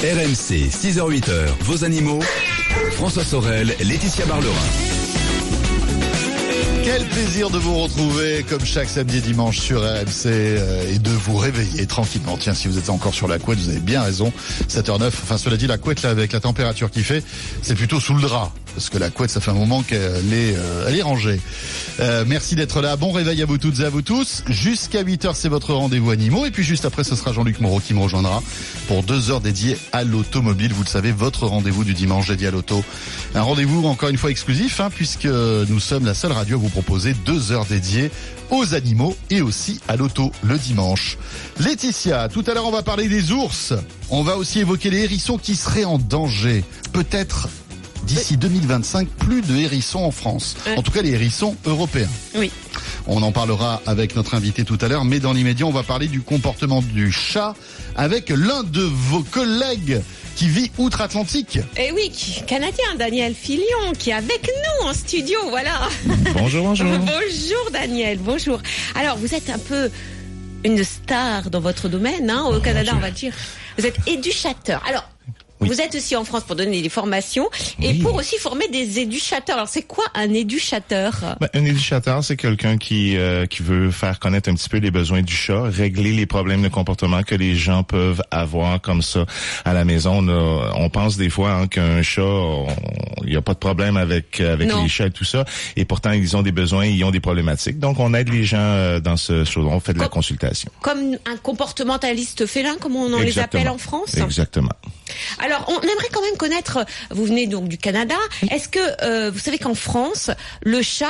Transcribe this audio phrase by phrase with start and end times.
[0.00, 2.20] RMC, 6h-8h, vos animaux.
[2.92, 4.54] François Sorel, Laetitia Barlerin.
[6.82, 11.10] Quel plaisir de vous retrouver comme chaque samedi et dimanche sur RMC euh, et de
[11.10, 12.36] vous réveiller tranquillement.
[12.38, 14.32] Tiens, si vous êtes encore sur la couette, vous avez bien raison.
[14.68, 15.06] 7h09.
[15.06, 17.22] Enfin, cela dit, la couette, là, avec la température qu'il fait,
[17.62, 18.52] c'est plutôt sous le drap.
[18.74, 21.40] Parce que la couette, ça fait un moment qu'elle est, euh, elle est rangée.
[22.00, 22.96] Euh, merci d'être là.
[22.96, 24.42] Bon réveil à vous toutes et à vous tous.
[24.48, 26.46] Jusqu'à 8h, c'est votre rendez-vous animaux.
[26.46, 28.42] Et puis juste après, ce sera Jean-Luc Moreau qui me rejoindra
[28.88, 30.72] pour deux heures dédiées à l'automobile.
[30.72, 32.84] Vous le savez, votre rendez-vous du dimanche dédié à l'auto.
[33.34, 36.68] Un rendez-vous encore une fois exclusif, hein, puisque nous sommes la seule radio à vous
[36.68, 38.10] proposer deux heures dédiées
[38.50, 41.18] aux animaux et aussi à l'auto le dimanche.
[41.58, 43.72] Laetitia, tout à l'heure on va parler des ours.
[44.10, 46.64] On va aussi évoquer les hérissons qui seraient en danger.
[46.92, 47.48] Peut-être
[48.04, 50.56] d'ici 2025 plus de hérissons en France.
[50.66, 50.76] Ouais.
[50.76, 52.08] En tout cas les hérissons européens.
[52.34, 52.50] Oui.
[53.06, 56.06] On en parlera avec notre invité tout à l'heure, mais dans l'immédiat, on va parler
[56.06, 57.54] du comportement du chat
[57.96, 60.00] avec l'un de vos collègues
[60.36, 61.58] qui vit outre-Atlantique.
[61.76, 64.48] Et oui, qui- Canadien, Daniel Filion, qui est avec
[64.82, 65.88] nous en studio, voilà.
[66.34, 66.86] Bonjour, bonjour.
[66.98, 68.60] bonjour Daniel, bonjour.
[68.94, 69.90] Alors, vous êtes un peu
[70.64, 73.34] une star dans votre domaine, hein, au Canada, on va dire.
[73.78, 74.82] Vous êtes éducateur.
[74.88, 75.08] Alors,
[75.60, 75.68] Oui.
[75.68, 77.48] vous êtes aussi en France pour donner des formations
[77.82, 77.98] et Oui.
[77.98, 79.56] pour aussi former des éducateurs.
[79.56, 84.18] Alors, c'est quoi un éducateur Ben, un éducateur, c'est quelqu'un qui euh, qui veut faire
[84.18, 87.54] connaître un petit peu les besoins du chat, régler les problèmes de comportement que les
[87.54, 89.26] gens peuvent avoir comme ça
[89.64, 90.18] à la maison.
[90.18, 92.22] On, a- on pense des fois hein, qu'un chat,
[93.24, 94.82] il n'y a pas de problème avec avec Non.
[94.82, 95.44] les chats et tout ça,
[95.76, 97.78] et pourtant ils ont des besoins, ils ont des problématiques.
[97.78, 99.66] Donc on aide les gens euh, dans ce chose.
[99.70, 100.70] On fait de la Com- consultation.
[100.80, 104.16] Comme un comportementaliste félin, comme on en les appelle en France?
[104.16, 104.70] Exactement.
[105.38, 108.16] Alors, on aimerait quand même connaître, vous venez donc du Canada,
[108.50, 110.30] est-ce que euh, vous savez qu'en France,
[110.62, 111.06] le chat,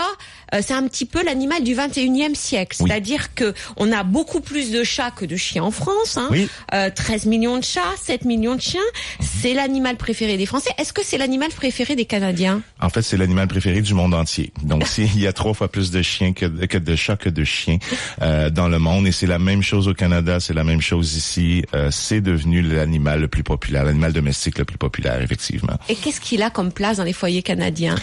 [0.61, 2.89] c'est un petit peu l'animal du 21e siècle, Oui.
[2.89, 6.29] c'est-à-dire que on a beaucoup plus de chats que de chiens en France, hein.
[6.31, 6.49] Oui.
[6.75, 8.81] Euh, 13 millions de chats, 7 millions de chiens,
[9.21, 10.71] c'est l'animal préféré des Français.
[10.79, 12.63] Est-ce que c'est l'animal préféré des Canadiens?
[12.81, 14.53] En fait, c'est l'animal préféré du monde entier.
[14.63, 17.29] Donc, s'il y a trois fois plus de chiens que de, que de chats que
[17.29, 17.79] de chiens
[18.23, 21.15] euh, dans le monde, et c'est la même chose au Canada, c'est la même chose
[21.17, 21.65] ici.
[21.75, 25.75] euh, c'est devenu l'animal le plus populaire, l'animal domestique le plus populaire, effectivement.
[25.89, 27.95] Et qu'est-ce qu'il a comme place dans les foyers canadiens?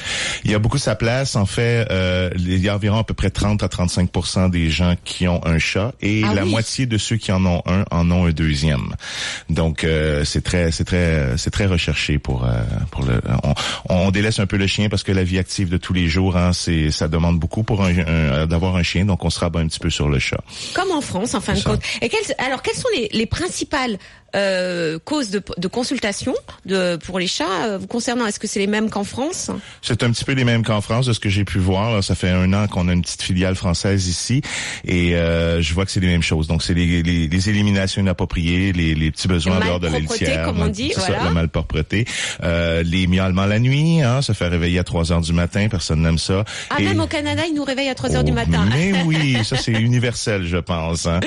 [0.44, 1.36] Il y a beaucoup sa place.
[1.36, 4.96] En fait, euh, il y a environ à peu près 30 à 35% des gens
[5.04, 6.50] qui ont un chat et Ah la oui.
[6.52, 8.96] moitié de ceux qui en ont un en ont un deuxième.
[9.50, 12.62] Donc euh, c'est très c'est très c'est très recherché pour euh,
[12.92, 13.54] pour le on,
[13.90, 16.38] on délaisse un peu le chien parce que la vie active de tous les jours
[16.38, 19.60] hein, c'est ça demande beaucoup pour un, un- d'avoir un chien donc on se rabat
[19.60, 20.42] un petit peu sur le chat.
[20.74, 21.82] Comme en France, en fin de compte.
[22.02, 23.98] Et quelles, alors, quelles sont les, les principales
[24.38, 26.34] euh, causes de, de consultation
[26.66, 29.50] de, pour les chats euh, vous concernant Est-ce que c'est les mêmes qu'en France?
[29.82, 31.94] C'est un petit peu les mêmes qu'en France, de ce que j'ai pu voir.
[31.96, 32.02] là.
[32.02, 34.42] Ça fait un an qu'on a une petite filiale française ici,
[34.86, 36.48] et euh, je vois que c'est les mêmes choses.
[36.48, 40.00] Donc, c'est les, les, les éliminations inappropriées, les, les petits besoins en dehors de la
[40.00, 40.44] litière.
[40.46, 41.24] comme on mal- dit, c'est ça, voilà.
[41.26, 42.06] la malpropreté.
[42.44, 46.02] Euh, les miaulements la nuit, hein, se faire réveiller à 3 heures du matin, personne
[46.02, 46.44] n'aime ça.
[46.70, 48.66] Ah, Et- même au Canada, ils nous réveillent à 3 heures du Oh, matin.
[48.72, 51.06] Mais oui, ça c'est universel, je pense.
[51.08, 51.20] hein.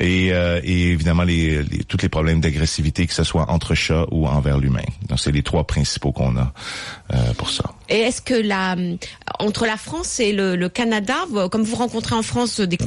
[0.00, 2.40] Et, euh, et évidemment, les, les, tous les problèmes
[3.06, 4.84] que ce soit entre chats ou envers l'humain.
[5.08, 6.52] Donc, c'est les trois principaux qu'on a
[7.12, 7.64] euh, pour ça.
[7.88, 8.76] Et est-ce que la,
[9.38, 11.14] entre la France et le, le Canada,
[11.50, 12.78] comme vous rencontrez en France des,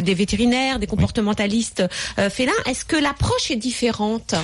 [0.00, 1.82] des vétérinaires, des comportementalistes
[2.18, 4.34] euh, félins, est-ce que l'approche est différente?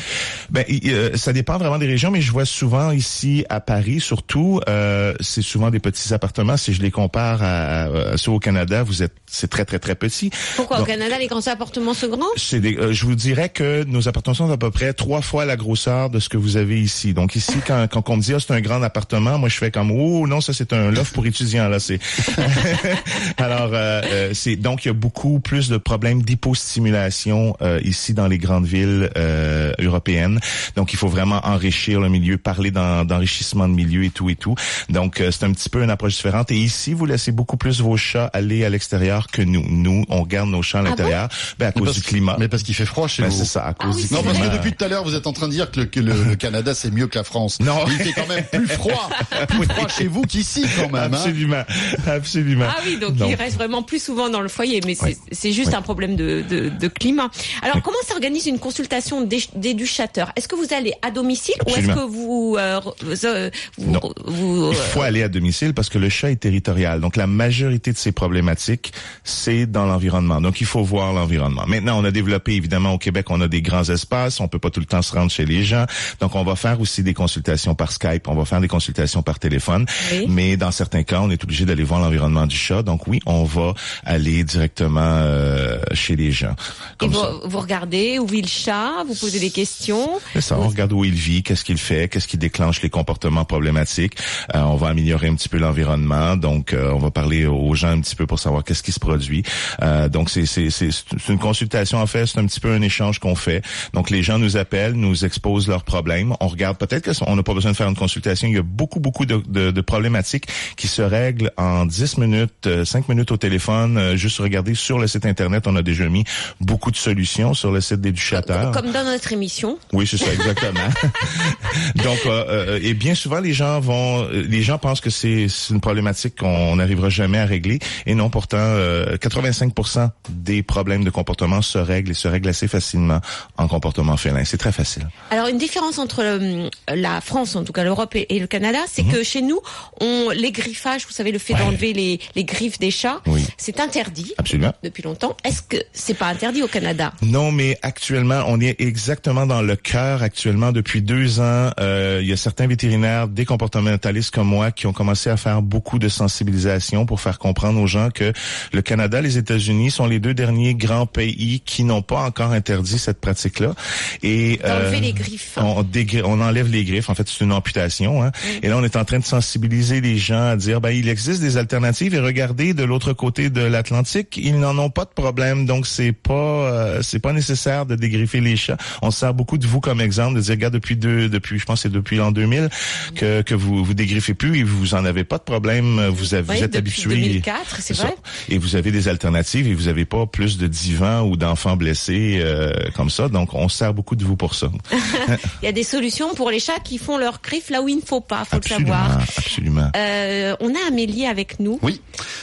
[0.51, 4.61] Ben, euh, ça dépend vraiment des régions, mais je vois souvent ici à Paris, surtout,
[4.69, 6.57] euh, c'est souvent des petits appartements.
[6.57, 9.95] Si je les compare à, à ceux au Canada, vous êtes, c'est très très très
[9.95, 10.31] petit.
[10.57, 12.27] Pourquoi Donc, au Canada, les grands appartements sont grands?
[12.37, 15.57] c'est euh, je vous dirais que nos appartements sont à peu près trois fois la
[15.57, 17.15] grosseur de ce que vous avez ici.
[17.15, 19.71] Donc ici, quand, quand on me dit ah, c'est un grand appartement, moi je fais
[19.79, 21.79] comme oh non ça c'est un loft pour étudiants là.
[21.79, 21.99] C'est
[23.39, 28.15] alors euh, euh, c'est donc il y a beaucoup plus de problèmes d'hypostimulation euh, ici
[28.15, 30.41] dans les grandes villes euh, européennes.
[30.77, 34.37] Donc il faut vraiment enrichir le milieu, parler d'en- d'enrichissement de milieu et tout et
[34.37, 34.55] tout.
[34.89, 36.51] Donc euh, c'est un petit peu une approche différente.
[36.51, 39.65] Et ici vous laissez beaucoup plus vos chats aller à l'extérieur que nous.
[39.69, 40.91] Nous on garde nos chats à Ah bon?
[40.91, 41.29] l'intérieur,
[41.59, 42.37] ben, à Mais cause du climat.
[42.39, 43.39] Mais parce qu'il fait froid chez Ben, vous.
[43.39, 45.15] c'est ça, à cause Ah oui, du Non, parce que depuis tout à l'heure, vous
[45.15, 47.25] êtes en train de dire que le, que le- le Canada, c'est mieux que la
[47.25, 47.59] France.
[47.61, 47.85] Non.
[47.87, 49.09] Il fait quand même plus froid,
[49.49, 51.13] plus froid chez vous qu'ici, quand même.
[51.15, 51.17] hein.
[51.19, 51.63] Absolument,
[52.07, 52.65] absolument.
[52.69, 53.29] Ah oui, donc Non.
[53.29, 55.17] il reste vraiment plus souvent dans le foyer, mais c'est Ouais.
[55.33, 57.31] c'est juste un problème de, de, de climat.
[57.63, 61.93] Alors, comment s'organise une consultation d'é- d'éducateur Est-ce que vous allez à domicile Absolument.
[61.95, 65.75] ou est-ce que vous, euh, vous, euh, vous, vous, Il euh, faut aller à domicile
[65.75, 67.01] parce que le chat est territorial.
[67.01, 68.93] Donc, la majorité de ses problématiques,
[69.25, 70.41] c'est dans l'environnement.
[70.41, 71.65] Donc, il faut voir l'environnement.
[71.67, 74.41] Maintenant, on a développé, évidemment, au Québec, on a des grands espaces.
[74.41, 75.87] On peut pas tout le temps se rendre chez les gens.
[76.21, 78.29] Donc, on va faire aussi des consultations par Skype.
[78.29, 79.58] On va faire des consultations par téléphone.
[79.59, 79.87] Téléphone.
[80.13, 80.27] Oui.
[80.29, 82.83] Mais dans certains cas, on est obligé d'aller voir l'environnement du chat.
[82.83, 83.75] Donc oui, on va
[84.05, 86.55] aller directement euh, chez les gens.
[87.03, 87.31] Et vous, ça.
[87.45, 90.21] vous regardez où vit le chat, vous posez des questions.
[90.33, 93.45] C'est ça, on regarde où il vit, qu'est-ce qu'il fait, qu'est-ce qui déclenche les comportements
[93.45, 94.17] problématiques.
[94.55, 97.89] Euh, on va améliorer un petit peu l'environnement, donc euh, on va parler aux gens
[97.89, 99.43] un petit peu pour savoir qu'est-ce qui se produit.
[99.83, 102.83] Euh, donc c'est c'est c'est c'est une consultation en fait, c'est un petit peu un
[102.83, 103.65] échange qu'on fait.
[103.93, 107.55] Donc les gens nous appellent, nous exposent leurs problèmes, on regarde peut-être qu'on n'a pas
[107.55, 110.47] besoin de faire une consultation, il y a beaucoup beaucoup de, de, de problématiques
[110.77, 114.99] qui se règlent en 10 minutes, euh, 5 minutes au téléphone, euh, juste regarder sur
[114.99, 116.25] le site internet, on a déjà mis
[116.61, 118.73] beaucoup de solutions sur le site des Duchateurs.
[118.73, 119.79] Comme dans notre émission.
[119.93, 120.89] Oui, c'est ça, exactement.
[121.97, 125.47] Donc, euh, euh, et bien souvent, les gens vont, euh, les gens pensent que c'est
[125.71, 131.11] une problématique qu'on n'arrivera jamais à régler, et non, pourtant, euh, 85% des problèmes de
[131.11, 133.21] comportement se règlent et se règlent assez facilement
[133.57, 134.45] en comportement félin.
[134.45, 135.09] C'est très facile.
[135.31, 138.79] Alors une différence entre euh, la France, en tout cas l'Europe et, et le Canada,
[138.87, 139.61] c'est que chez nous,
[140.01, 141.55] on les griffages, vous savez, le fait.
[141.55, 141.61] Ouais.
[141.61, 143.45] d'enlever les, les griffes des chats, Oui.
[143.57, 144.73] c'est interdit Absolument.
[144.83, 145.37] depuis longtemps.
[145.45, 147.13] Est-ce que c'est pas interdit au Canada?
[147.23, 150.73] Non, mais actuellement, on est exactement dans le cœur actuellement.
[150.73, 154.93] Depuis deux ans, euh, il y a certains vétérinaires, des comportementalistes comme moi, qui ont
[154.93, 158.33] commencé à faire beaucoup de sensibilisation pour faire comprendre aux gens que
[158.73, 162.99] le Canada, les États-Unis sont les deux derniers grands pays qui n'ont pas encore interdit
[162.99, 163.75] cette pratique-là.
[164.23, 165.59] Et D'enlever les griffes.
[165.59, 167.11] On enlève les griffes.
[167.11, 168.23] En fait, c'est une amputation.
[168.23, 168.33] Hein?
[168.63, 171.41] Et là, on est en train de sensibiliser les gens à dire, ben, il existe
[171.41, 172.15] des alternatives.
[172.15, 175.67] Et regardez, de l'autre côté de l'Atlantique, ils n'en ont pas de problème.
[175.67, 178.77] Donc, c'est pas, euh, c'est pas nécessaire de dégriffer les chats.
[179.03, 181.65] On se sert beaucoup de vous comme exemple, de dire, regarde, depuis deux, depuis, je
[181.65, 182.69] pense, c'est depuis l'an 2000
[183.15, 186.09] que que vous vous dégriffez plus et vous en avez pas de problème.
[186.09, 187.11] Vous, avez, Oui, vous êtes habitué.
[187.11, 188.15] 2004, c'est vrai.
[188.49, 192.41] Et vous avez des alternatives et vous avez pas plus de divans ou d'enfants blessés
[192.41, 193.29] euh, comme ça.
[193.29, 194.71] Donc, on se sert beaucoup de vous pour ça.
[195.63, 197.97] Il y a des solutions pour les chats qui font leurs griffes là où il
[197.97, 199.08] ne faut pas, faut absolument, le savoir.
[199.37, 199.91] Absolument.
[199.97, 201.79] Euh, on a Amélie avec nous.
[201.83, 202.01] Oui,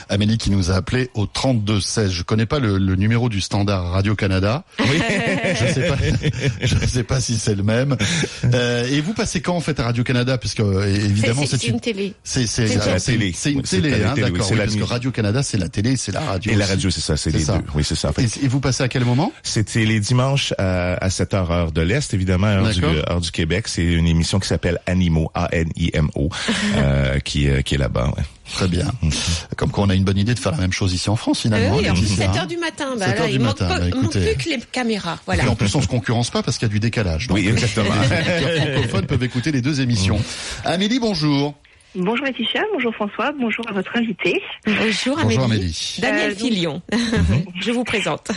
[0.10, 2.12] Amélie qui nous a appelé au 32 16.
[2.12, 4.64] Je connais pas le, le numéro du standard Radio Canada.
[4.80, 4.86] Oui.
[5.60, 5.96] je sais pas,
[6.62, 7.96] je sais pas si c'est le même.
[8.54, 11.68] Euh, et vous passez quand en fait à Radio Canada, puisque euh, C'est- évidemment C'est
[11.68, 12.14] une télé.
[12.24, 12.66] c'est c'est
[13.04, 13.28] télé.
[13.28, 14.52] une- c'est une télé, la hein, télé, d'accord.
[14.52, 14.84] oui, parce que.
[14.84, 16.52] Radio Canada c'est la télé, c'est la radio.
[16.52, 17.58] Et la radio, c'est ça, c'est les ça.
[17.58, 17.64] deux.
[17.74, 18.10] Oui, c'est ça.
[18.10, 19.32] En fait, Et, et vous passez à quel moment?
[19.44, 23.32] C'était les dimanches à, à 7 heures heure de l'Est, évidemment, heure du, heure du
[23.32, 23.68] Québec.
[23.68, 26.30] C'est une émission qui s'appelle Animo, A-N-I-M-O,
[26.78, 28.12] euh, qui, euh, qui est là-bas.
[28.18, 28.24] ouais.
[28.54, 28.86] Très bien.
[29.58, 31.42] Comme quoi on a une bonne idée de faire la même chose ici en France
[31.42, 31.76] finalement.
[31.78, 32.40] Euh, oui, en plus Laetitia, 7 hein.
[32.42, 32.96] heures du matin.
[32.98, 35.20] Bah, 7 là, heures il du matin, bah, manque plus que les caméras.
[35.26, 35.44] Voilà.
[35.44, 37.28] Et en plus, on se concurrence pas parce qu'il y a du décalage.
[37.28, 37.90] Donc, Oui, exactement.
[38.46, 40.22] les francophones peuvent écouter les deux émissions.
[40.64, 41.56] Amélie, bonjour.
[41.98, 44.42] Bonjour Laetitia, bonjour François, bonjour à votre invité.
[44.68, 45.38] Bonjour Amélie.
[45.38, 45.96] Bonjour Amélie.
[46.02, 46.82] Daniel Euh, Filion.
[47.62, 48.32] Je vous présente.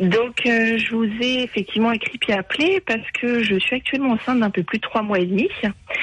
[0.00, 4.40] Donc euh, je vous ai effectivement écrit puis appelé parce que je suis actuellement enceinte
[4.40, 5.48] d'un peu plus de trois mois et demi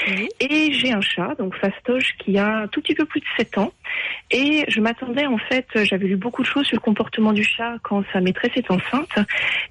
[0.07, 0.29] Oui.
[0.39, 3.57] et j'ai un chat, donc Fastoche, qui a un tout petit peu plus de 7
[3.57, 3.73] ans.
[4.31, 7.75] Et je m'attendais en fait, j'avais lu beaucoup de choses sur le comportement du chat
[7.83, 9.09] quand sa maîtresse est enceinte.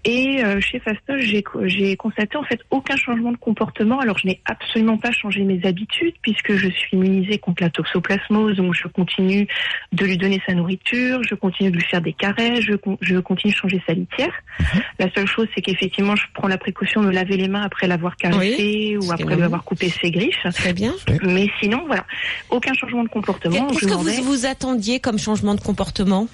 [0.05, 1.23] Et euh, chez Fastoche,
[1.65, 4.01] j'ai constaté en fait aucun changement de comportement.
[4.01, 8.57] Alors je n'ai absolument pas changé mes habitudes puisque je suis immunisée contre la toxoplasmose,
[8.57, 9.49] donc je continue
[9.93, 13.17] de lui donner sa nourriture, je continue de lui faire des carrés, je, con- je
[13.19, 14.10] continue de changer sa litière.
[14.99, 17.87] La seule chose, c'est qu'effectivement, je prends la précaution de me laver les mains après
[17.87, 20.47] l'avoir caressé ou ce après lui avoir coupé ses griffes.
[20.55, 20.93] Très bien.
[21.23, 22.05] Mais sinon, voilà,
[22.51, 23.67] aucun changement de comportement.
[23.69, 26.29] Qu'est-ce Je que vous vous attendiez comme changement de comportement?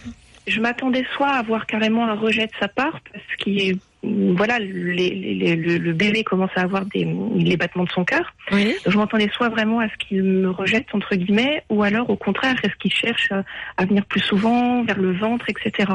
[0.47, 3.77] Je m'attendais soit à avoir carrément un rejet de sa part, parce qu'il est
[4.09, 8.05] voilà, les- les- les- le, le bébé commence à avoir des, les battements de son
[8.05, 8.35] cœur.
[8.53, 8.73] Oui.
[8.87, 12.55] Je m'attendais soit vraiment à ce qu'il me rejette, entre guillemets, ou alors au contraire,
[12.63, 13.43] est-ce qu'il cherche à,
[13.77, 15.91] à venir plus souvent vers le ventre, etc.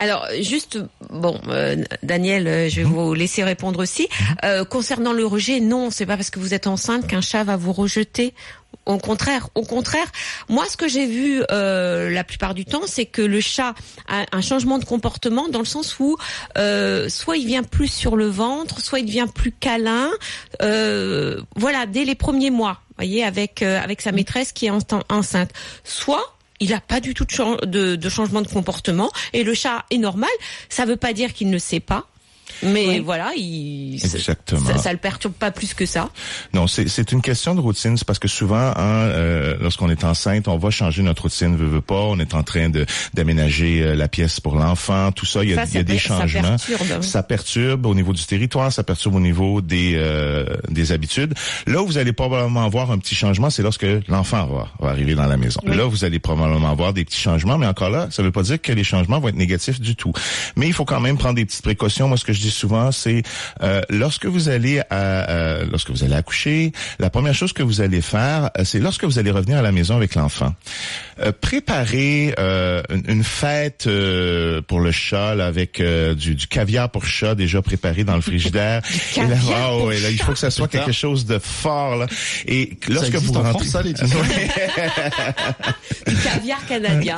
[0.00, 0.78] Alors, juste,
[1.10, 4.08] bon, euh, Daniel, euh, je vais vous laisser répondre aussi.
[4.44, 7.56] Euh, concernant le rejet, non, c'est pas parce que vous êtes enceinte qu'un chat va
[7.56, 8.34] vous rejeter.
[8.86, 10.06] Au contraire, au contraire,
[10.48, 13.74] moi, ce que j'ai vu euh, la plupart du temps, c'est que le chat
[14.08, 16.16] a un changement de comportement dans le sens où
[16.58, 20.10] euh, soit il vient plus sur le ventre, soit il devient plus câlin.
[20.62, 24.80] Euh, voilà, dès les premiers mois, voyez, avec euh, avec sa maîtresse qui est en-
[25.10, 25.50] enceinte.
[25.84, 29.52] Soit il n'a pas du tout de, chan- de, de changement de comportement et le
[29.52, 30.30] chat est normal.
[30.68, 32.06] Ça veut pas dire qu'il ne sait pas.
[32.62, 33.00] Mais Oui.
[33.00, 34.66] voilà, il, Exactement.
[34.66, 36.10] Ça, ça le perturbe pas plus que ça.
[36.54, 37.96] Non, c'est c'est une question de routine.
[37.96, 41.66] C'est parce que souvent, hein, euh, lorsqu'on est enceinte, on va changer notre routine, veut,
[41.66, 41.94] veut pas.
[42.00, 45.42] On est en train de d'aménager euh, la pièce pour l'enfant, tout ça.
[45.44, 46.56] Il y a, Ça, il y a ça des ça changements.
[46.56, 47.02] perturbe.
[47.02, 51.34] Ça perturbe au niveau du territoire, ça perturbe au niveau des euh, des habitudes.
[51.66, 55.14] Là où vous allez probablement avoir un petit changement, c'est lorsque l'enfant va, va arriver
[55.14, 55.60] dans la maison.
[55.64, 58.60] Là, vous allez probablement avoir des petits changements, mais encore là, ça veut pas dire
[58.60, 60.12] que les changements vont être négatifs du tout.
[60.56, 62.08] Mais il faut quand même prendre des petites précautions.
[62.08, 63.22] Moi, ce que je dis souvent, c'est
[63.62, 67.80] euh, lorsque vous allez à, euh, lorsque vous allez accoucher, la première chose que vous
[67.80, 70.54] allez faire, euh, c'est lorsque vous allez revenir à la maison avec l'enfant,
[71.20, 76.46] euh, préparer euh, une, une fête euh, pour le chat là, avec euh, du, du
[76.46, 78.82] caviar pour chat déjà préparé dans le frigidaire.
[79.16, 82.06] Et là, ouais, il faut que ça soit quelque chose de fort là.
[82.46, 84.18] Et lorsque vous en rentrez, France, ça, Laetitia
[86.06, 87.16] Du caviar canadien.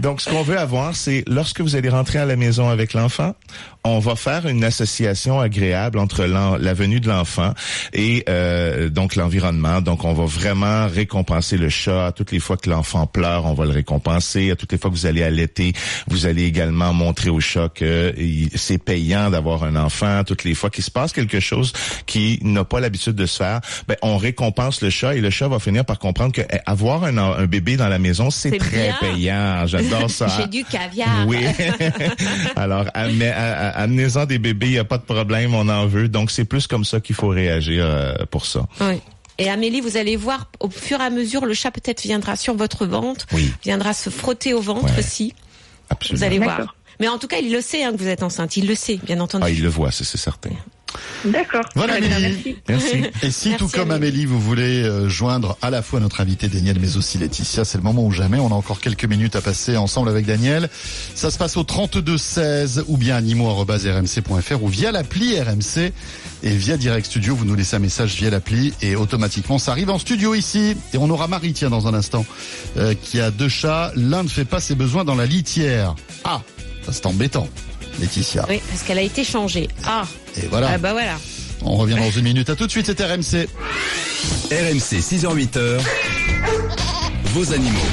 [0.00, 3.34] Donc, ce qu'on veut avoir, c'est lorsque vous allez rentrer à la maison avec l'enfant,
[3.84, 7.52] on va faire une association agréable entre la venue de l'enfant
[7.92, 9.80] et euh, donc l'environnement.
[9.80, 12.12] Donc, on va vraiment récompenser le chat.
[12.14, 14.50] Toutes les fois que l'enfant pleure, on va le récompenser.
[14.50, 15.72] À toutes les fois que vous allez allaiter,
[16.08, 18.14] vous allez également montrer au chat que
[18.54, 20.22] c'est payant d'avoir un enfant.
[20.24, 21.72] Toutes les fois qu'il se passe quelque chose
[22.06, 25.48] qui n'a pas l'habitude de se faire, ben, on récompense le chat et le chat
[25.48, 28.76] va finir par comprendre que eh, avoir un, un bébé dans la maison, c'est très
[28.88, 28.96] bien.
[29.00, 29.66] payant.
[29.66, 30.26] J'adore ça.
[30.38, 31.26] J'ai du caviar.
[31.26, 31.38] Oui.
[32.56, 35.86] Alors, amenez- a- a- amenez-en des bébés, il n'y a pas de problème, on en
[35.86, 36.08] veut.
[36.08, 38.66] Donc, c'est plus comme ça qu'il faut réagir euh, pour ça.
[38.80, 39.00] Oui.
[39.38, 42.54] Et Amélie, vous allez voir, au fur et à mesure, le chat peut-être viendra sur
[42.56, 43.52] votre ventre, Oui.
[43.62, 44.98] viendra se frotter au ventre Ouais.
[45.00, 45.34] aussi.
[45.90, 46.18] Absolument.
[46.18, 46.74] Vous allez voir.
[47.00, 48.56] Mais en tout cas, il le sait hein, que vous êtes enceinte.
[48.56, 49.44] Il le sait, bien entendu.
[49.46, 50.50] Ah, il le voit, c'est c'est certain.
[51.24, 51.64] D'accord.
[51.74, 52.10] Voilà, Amélie.
[52.20, 52.56] merci.
[52.68, 52.96] Merci.
[53.22, 54.06] Et si Merci, tout comme Amélie.
[54.06, 57.78] Amélie, vous voulez euh, joindre à la fois notre invité Daniel, mais aussi Laetitia, c'est
[57.78, 58.38] le moment ou jamais.
[58.38, 60.68] On a encore quelques minutes à passer ensemble avec Daniel.
[61.14, 65.92] Ça se passe au 32 16 ou bien animo@rmc.fr ou via l'appli RMC
[66.42, 67.34] et via Direct Studio.
[67.34, 70.76] Vous nous laissez un message via l'appli et automatiquement ça arrive en studio ici.
[70.92, 72.24] Et on aura Marie, tiens, dans un instant,
[72.76, 73.92] euh, qui a deux chats.
[73.96, 75.94] L'un ne fait pas ses besoins dans la litière.
[76.24, 76.42] Ah,
[76.84, 77.48] ça c'est embêtant.
[77.98, 78.44] Laetitia.
[78.48, 79.68] Oui, parce qu'elle a été changée.
[79.84, 80.04] Ah,
[80.36, 80.70] Et voilà.
[80.74, 81.18] ah bah voilà.
[81.62, 82.50] On revient dans une minute.
[82.50, 83.48] À tout de suite, c'est RMC.
[84.50, 85.80] RMC 6h-8h,
[87.34, 87.86] vos animaux.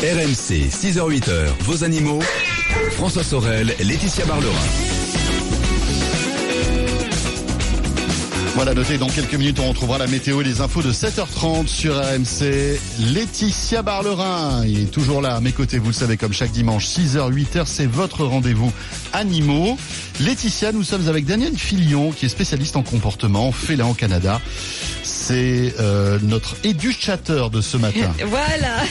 [0.00, 2.20] RMC 6h-8h, vos animaux.
[2.92, 4.52] François Sorel, Laetitia Barlerin.
[8.54, 11.96] Voilà, notez, dans quelques minutes, on retrouvera la météo et les infos de 7h30 sur
[11.96, 12.78] RMC.
[13.12, 17.32] Laetitia Barlerin est toujours là à mes côtés, vous le savez, comme chaque dimanche, 6h,
[17.32, 18.72] 8h, c'est votre rendez-vous
[19.12, 19.76] animaux.
[20.20, 24.40] Laetitia, nous sommes avec Daniel Filion, qui est spécialiste en comportement félin au Canada.
[25.02, 28.12] C'est euh, notre éducateur de ce matin.
[28.24, 28.84] Voilà.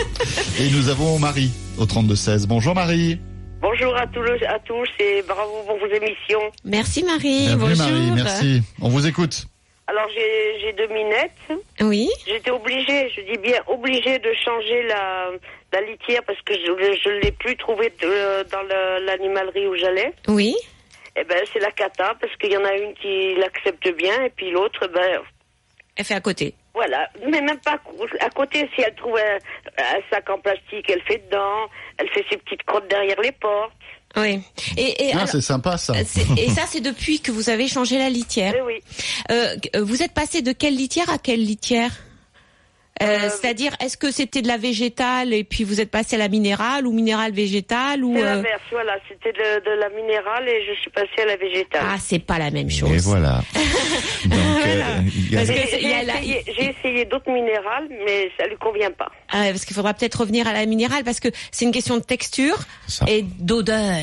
[0.58, 2.46] Et nous avons Marie au 32-16.
[2.46, 3.18] Bonjour Marie.
[3.60, 6.40] Bonjour à tous, le- à tous et bravo pour vos émissions.
[6.64, 7.46] Merci Marie.
[7.48, 7.86] Bienvenue Bonjour.
[7.86, 8.62] Marie, merci.
[8.80, 9.44] On vous écoute.
[9.86, 11.60] Alors j'ai j'ai deux minettes.
[11.80, 12.08] Oui.
[12.26, 15.30] J'étais obligée, je dis bien obligée de changer la,
[15.72, 20.12] la litière parce que je ne l'ai plus trouvée de- dans le- l'animalerie où j'allais.
[20.28, 20.54] Oui.
[21.16, 24.30] Eh ben c'est la cata parce qu'il y en a une qui l'accepte bien et
[24.30, 25.20] puis l'autre ben
[25.96, 26.54] Elle fait à côté.
[26.80, 27.08] Voilà.
[27.30, 27.78] Mais même pas
[28.20, 29.36] à côté si elle trouve un,
[29.82, 31.68] un sac en plastique, elle fait dedans.
[31.98, 33.72] Elle fait ses petites crottes derrière les portes.
[34.16, 34.40] Oui.
[34.76, 35.92] Et, et, Ah, c'est sympa ça.
[36.00, 38.54] et ça, c'est depuis que vous avez changé la litière.
[38.56, 38.82] Eh oui.
[39.30, 41.92] Euh, vous êtes passé de quelle litière à quelle litière?
[43.02, 46.18] Euh, Euh, C'est-à-dire, est-ce que c'était de la végétale et puis vous êtes passé à
[46.18, 48.92] la minérale ou minérale végétale ou euh, l'inverse, voilà.
[49.08, 51.82] C'était de, de la minérale et je suis passée à la végétale.
[51.84, 53.02] Ah, c'est pas la même Et chose.
[53.04, 53.42] voilà.
[54.26, 54.82] Donc, euh,
[55.14, 58.90] il y a- Parce que J'ai essayé, j'ai essayé d'autres minérales, mais ça lui convient
[58.90, 59.10] pas.
[59.30, 62.02] Ah, parce qu'il faudra peut-être revenir à la minérale parce que c'est une question de
[62.02, 63.06] texture Ça.
[63.08, 63.96] et d'odeur.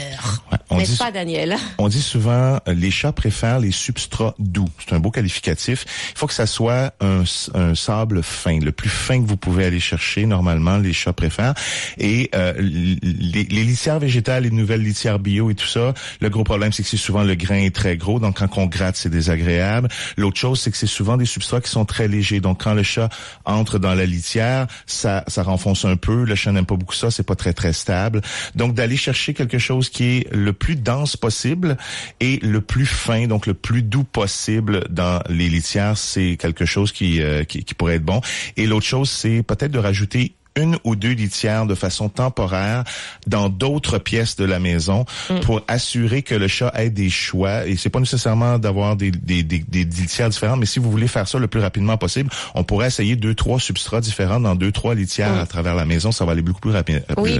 [0.51, 1.55] Ouais, on N'est-ce dit- pas, Daniel?
[1.77, 4.69] On dit souvent, les chats préfèrent les substrats doux.
[4.79, 5.85] C'est un beau qualificatif.
[6.13, 7.23] Il faut que ça soit un,
[7.53, 10.25] un sable fin, le plus fin que vous pouvez aller chercher.
[10.25, 11.53] Normalement, les chats préfèrent.
[11.97, 16.43] Et euh, les, les litières végétales, les nouvelles litières bio et tout ça, le gros
[16.43, 18.19] problème, c'est que c'est souvent le grain est très gros.
[18.19, 19.89] Donc, quand on gratte, c'est désagréable.
[20.17, 22.39] L'autre chose, c'est que c'est souvent des substrats qui sont très légers.
[22.39, 23.09] Donc, quand le chat
[23.45, 26.23] entre dans la litière, ça, ça renfonce un peu.
[26.23, 27.11] Le chat n'aime pas beaucoup ça.
[27.11, 28.21] C'est pas très, très stable.
[28.55, 31.77] Donc, d'aller chercher quelque chose qui est le plus dense possible
[32.19, 36.91] et le plus fin, donc le plus doux possible dans les litières, c'est quelque chose
[36.91, 38.21] qui, euh, qui, qui pourrait être bon.
[38.55, 42.83] Et l'autre chose, c'est peut-être de rajouter une ou deux litières de façon temporaire
[43.27, 45.05] dans d'autres pièces de la maison
[45.43, 47.65] pour assurer que le chat ait des choix.
[47.67, 51.07] Et c'est pas nécessairement d'avoir des, des, des, des litières différentes, mais si vous voulez
[51.07, 54.71] faire ça le plus rapidement possible, on pourrait essayer deux, trois substrats différents dans deux,
[54.71, 56.11] trois litières à travers la maison.
[56.11, 57.03] Ça va aller beaucoup plus rapide.
[57.17, 57.39] Oui.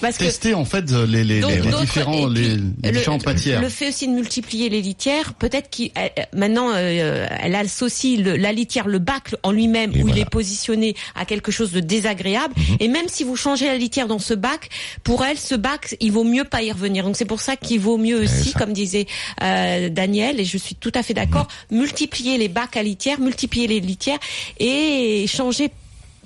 [0.00, 3.60] Parce que Tester en fait les, les, Donc, les, différents, les, les le- différentes matières.
[3.60, 8.36] Le fait aussi de multiplier les litières, peut-être qu'il euh, maintenant euh, elle associe le,
[8.36, 10.20] la litière, le bac en lui-même où il voilà.
[10.22, 12.54] est positionné à quelque chose de désagréable.
[12.56, 12.76] Mhm.
[12.80, 14.68] Et même si vous changez la litière dans ce bac,
[15.04, 17.04] pour elle, ce bac, il vaut mieux pas y revenir.
[17.04, 18.58] Donc c'est pour ça qu'il vaut mieux aussi, ça.
[18.58, 19.06] comme disait
[19.42, 21.78] euh, Daniel, et je suis tout à fait d'accord, Mhm.
[21.78, 24.18] multiplier les bacs à litière, multiplier les litières
[24.58, 25.70] et changer,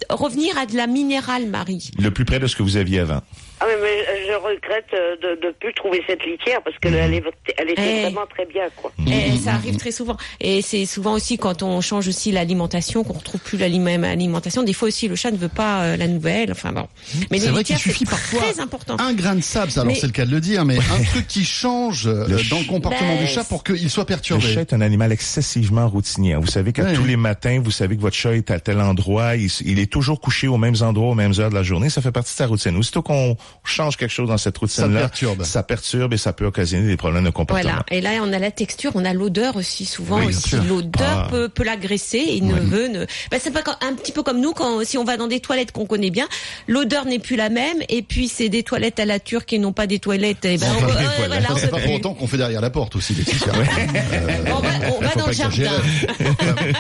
[0.09, 1.91] revenir à de la minérale, Marie.
[1.99, 3.21] Le plus près de ce que vous aviez avant.
[3.63, 7.13] Ah mais, mais, je regrette euh, de ne plus trouver cette litière parce qu'elle elle
[7.15, 7.23] est,
[7.59, 8.03] elle était Eh.
[8.05, 8.91] vraiment très bien quoi.
[9.07, 10.17] Et ça arrive très souvent.
[10.41, 14.63] Et c'est souvent aussi quand on change aussi l'alimentation, qu'on retrouve plus la même alimentation.
[14.63, 16.53] Des fois aussi, le chat ne veut pas euh, la nouvelle.
[16.53, 16.89] Enfin bon.
[17.31, 18.97] Mais C'est les vrai qu'il litières, suffit c'est parfois très important.
[18.99, 21.27] un grain de sable, alors Mais- c'est le cas de le dire, mais un truc
[21.29, 24.43] qui change euh, Le dans le comportement Ben, du chat pour qu'il soit Le perturbé.
[24.55, 26.35] chat est un animal excessivement routinier.
[26.37, 26.95] Vous savez qu'à Ouais.
[26.95, 30.19] tous les matins, vous savez que votre chat est à tel endroit, il est toujours
[30.21, 31.91] couché aux mêmes endroits, aux mêmes heures de la journée.
[31.91, 32.77] Ça fait partie de sa routine.
[32.77, 35.45] Aussitôt qu'on change quelque chose dans cette routine-là, perturbe.
[35.45, 37.63] ça perturbe et ça peut occasionner des problèmes de comportement.
[37.71, 37.85] Voilà.
[37.91, 39.85] Et là, on a la texture, on a l'odeur aussi.
[39.85, 41.27] Souvent Oui, aussi, l'odeur Ah.
[41.31, 42.19] peut, peut l'agresser.
[42.29, 43.07] Il ne veut ne.
[43.31, 45.73] Ben, c'est pas un petit peu comme nous quand si on va dans des toilettes
[45.73, 46.27] qu'on connaît bien,
[46.69, 47.79] l'odeur n'est plus la même.
[47.89, 50.45] Et puis c'est des toilettes à la turque et non pas des toilettes.
[50.45, 51.49] Et ben, on, ouais, voilà.
[51.53, 53.53] on c'est pas pour autant qu'on fait derrière la porte aussi, Laetitia.
[53.55, 55.71] Euh, On va, on va dans le jardin.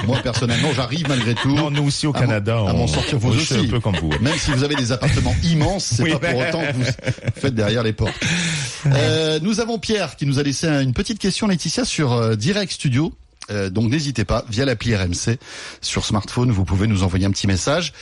[0.06, 1.54] Moi, personnellement, j'arrive malgré tout.
[1.54, 3.54] Non, nous aussi au à Canada, à m'en on, sortir vous on aussi.
[3.54, 4.10] un peu comme vous.
[4.20, 6.12] Même si vous avez des appartements immenses, c'est Oui.
[6.12, 6.84] pas pour autant que vous
[7.34, 8.14] faites derrière les portes.
[8.86, 12.72] Euh, nous avons Pierre qui nous a laissé une petite question, Laetitia, sur euh, Direct
[12.72, 13.12] Studio.
[13.50, 15.38] Euh, donc n'hésitez pas, via l'appli RMC
[15.80, 17.92] sur smartphone, vous pouvez nous envoyer un petit message.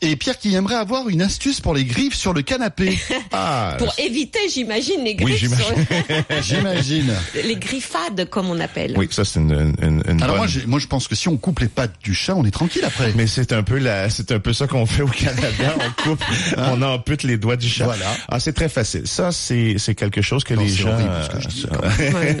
[0.00, 2.98] Et Pierre qui aimerait avoir une astuce pour les griffes sur le canapé.
[3.34, 5.86] Ah, Pour éviter, j'imagine, les Oui, griffes, j'imagine.
[5.86, 7.12] sur- J'imagine.
[7.34, 8.94] les griffades, comme on appelle.
[8.96, 11.36] oui, ça c'est une, une, une Alors bonne- moi, moi, je pense que si on
[11.38, 13.12] coupe les pattes du chat, on est tranquille après.
[13.16, 15.74] Mais c'est un peu la, c'est un peu ça qu'on fait au Canada.
[15.80, 16.22] On coupe,
[16.56, 17.84] on ampute les doigts du chat.
[17.84, 18.06] Voilà.
[18.28, 19.06] Ah, c'est très facile.
[19.06, 20.92] Ça, c'est, c'est quelque chose que Non, les gens.
[20.92, 22.34] horrible, ce que je dis, euh.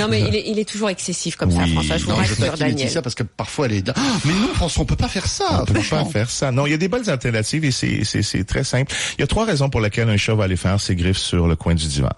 [0.00, 1.72] Non, mais il est, il est toujours excessif comme ça, Oui.
[1.74, 1.96] François.
[1.98, 2.78] Je vous Non, je rassure, taquine Daniel.
[2.78, 3.88] Laetitia parce que parfois elle est.
[3.94, 5.62] Ah, mais non, François, on peut pas faire ça.
[5.62, 6.50] On peut pas faire ça.
[6.52, 8.92] Non, il y a des bonnes alternatives et c'est, c'est, c'est très simple.
[9.18, 11.46] Il y a trois raisons pour lesquelles un chat va aller faire ses griffes sur
[11.46, 12.10] le coin du divan.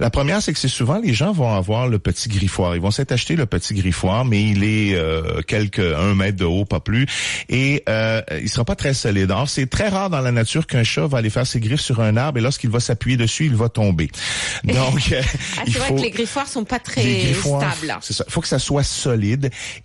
[0.00, 2.74] La première, c'est que c'est souvent les gens vont avoir le petit griffoir.
[2.74, 6.44] Ils vont s'être acheté le petit griffoir, mais il est euh, quelques un mètre de
[6.44, 7.06] haut, pas plus,
[7.48, 9.30] et euh, il sera pas très solide.
[9.30, 12.00] Alors, c'est très rare dans la nature qu'un chat va aller faire ses griffes sur
[12.00, 14.10] un arbre et lorsqu'il va s'appuyer dessus, il va tomber.
[14.64, 15.22] Donc, euh,
[15.58, 17.98] Ah, c'est vrai faut que les griffoirs sont pas très stables.
[18.00, 18.24] C'est ça.
[18.26, 19.31] Il faut que ça soit solide.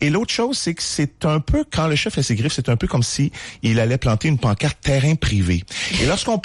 [0.01, 2.69] Et l'autre chose, c'est que c'est un peu, quand le chat fait ses griffes, c'est
[2.69, 3.31] un peu comme si
[3.63, 5.63] il allait planter une pancarte terrain privé.
[6.01, 6.39] Et lorsqu'on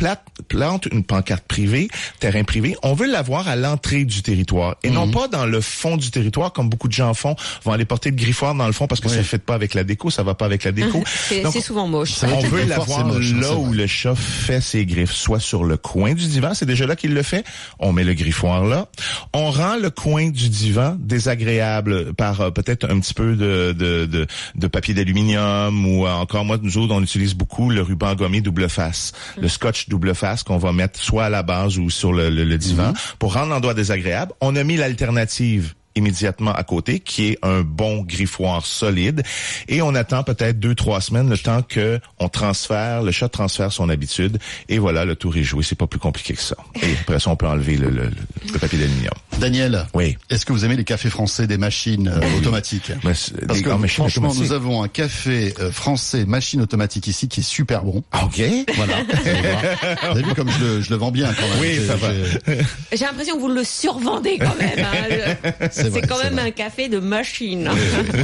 [0.49, 1.89] plante une pancarte privée,
[2.21, 4.95] terrain privé, on veut l'avoir à l'entrée du territoire et Mhm.
[4.95, 8.11] non pas dans le fond du territoire comme beaucoup de gens font, vont aller porter
[8.11, 10.23] le griffoir dans le fond parce que ça ne fait pas avec la déco, ça
[10.23, 11.03] va pas avec la déco.
[11.29, 12.13] C'est souvent moche.
[12.13, 16.15] Ça on veut l'avoir là où le chat fait ses griffes, soit sur le coin
[16.15, 17.45] du divan, c'est déjà là qu'il le fait.
[17.79, 18.89] On met le griffoir là.
[19.33, 24.07] On rend le coin du divan désagréable par euh, peut-être un petit peu de, de,
[24.07, 28.15] de, de papier d'aluminium ou euh, encore moi, nous autres, on utilise beaucoup le ruban
[28.15, 31.91] gommé double face, le scotch double face qu'on va mettre soit à la base ou
[31.91, 34.33] sur le, le- le divan pour rendre l'endroit désagréable.
[34.41, 39.23] On a mis l'alternative immédiatement à côté, qui est un bon griffoir solide.
[39.69, 43.71] Et on attend peut-être deux, trois semaines, le temps que on transfère, le chat transfère
[43.71, 44.39] son habitude.
[44.71, 45.63] Et voilà, le tour est joué.
[45.63, 46.57] C'est pas plus compliqué que ça.
[46.83, 48.11] Et après ça, on peut enlever le, le-
[48.55, 49.13] le papier d'aluminium.
[49.43, 50.17] Daniel, Oui.
[50.31, 53.65] est-ce que vous aimez les cafés français des machines euh, automatiques Mais c'est- Parce des
[53.65, 54.41] que franchement, automatiques.
[54.43, 58.05] nous avons un café euh, français machine automatique ici qui est super bon.
[58.13, 58.41] Ah, OK.
[58.77, 58.99] Voilà.
[60.03, 61.59] Vous avez vu comme je le, je le vends bien quand même.
[61.61, 62.09] Oui, J'ai- ça va.
[62.93, 64.87] j'ai- l'impression que vous le survendez quand même.
[64.87, 65.53] hein.
[65.73, 66.43] C'est quand même vrai.
[66.49, 67.69] un café de machine.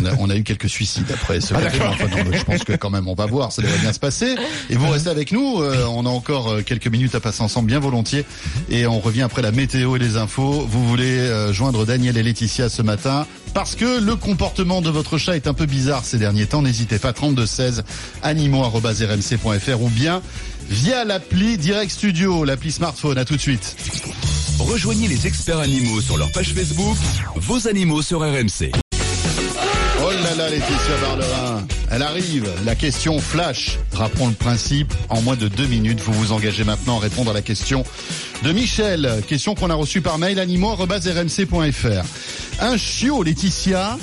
[0.00, 2.74] on, a, on a eu quelques suicides après ce enfin, non, mais je pense que
[2.74, 4.36] quand même on va voir, ça devrait bien se passer.
[4.70, 7.66] Et vous restez avec nous, euh, on a encore euh, quelques minutes à passer ensemble,
[7.66, 8.24] bien volontiers.
[8.70, 10.66] Et on revient après la météo et les infos.
[10.70, 15.18] Vous voulez euh, joindre Daniel et Laetitia ce matin parce que le comportement de votre
[15.18, 16.62] chat est un peu bizarre ces derniers temps.
[16.62, 17.84] N'hésitez pas 32 16
[18.22, 20.22] animaux@rmc.fr ou bien
[20.68, 23.18] via l'appli Direct Studio, l'appli smartphone.
[23.18, 23.76] À tout de suite.
[24.58, 26.96] Rejoignez les experts animaux sur leur page Facebook,
[27.36, 28.87] vos animaux sur RMC.
[30.36, 31.66] Là, Laetitia Barlerin.
[31.90, 32.48] Elle arrive.
[32.66, 33.78] La question flash.
[33.94, 34.92] Rappelons le principe.
[35.08, 37.82] En moins de deux minutes, vous vous engagez maintenant à répondre à la question
[38.42, 39.22] de Michel.
[39.26, 42.04] Question qu'on a reçue par mail animaux.rmc.fr.
[42.60, 43.96] Un chiot, Laetitia.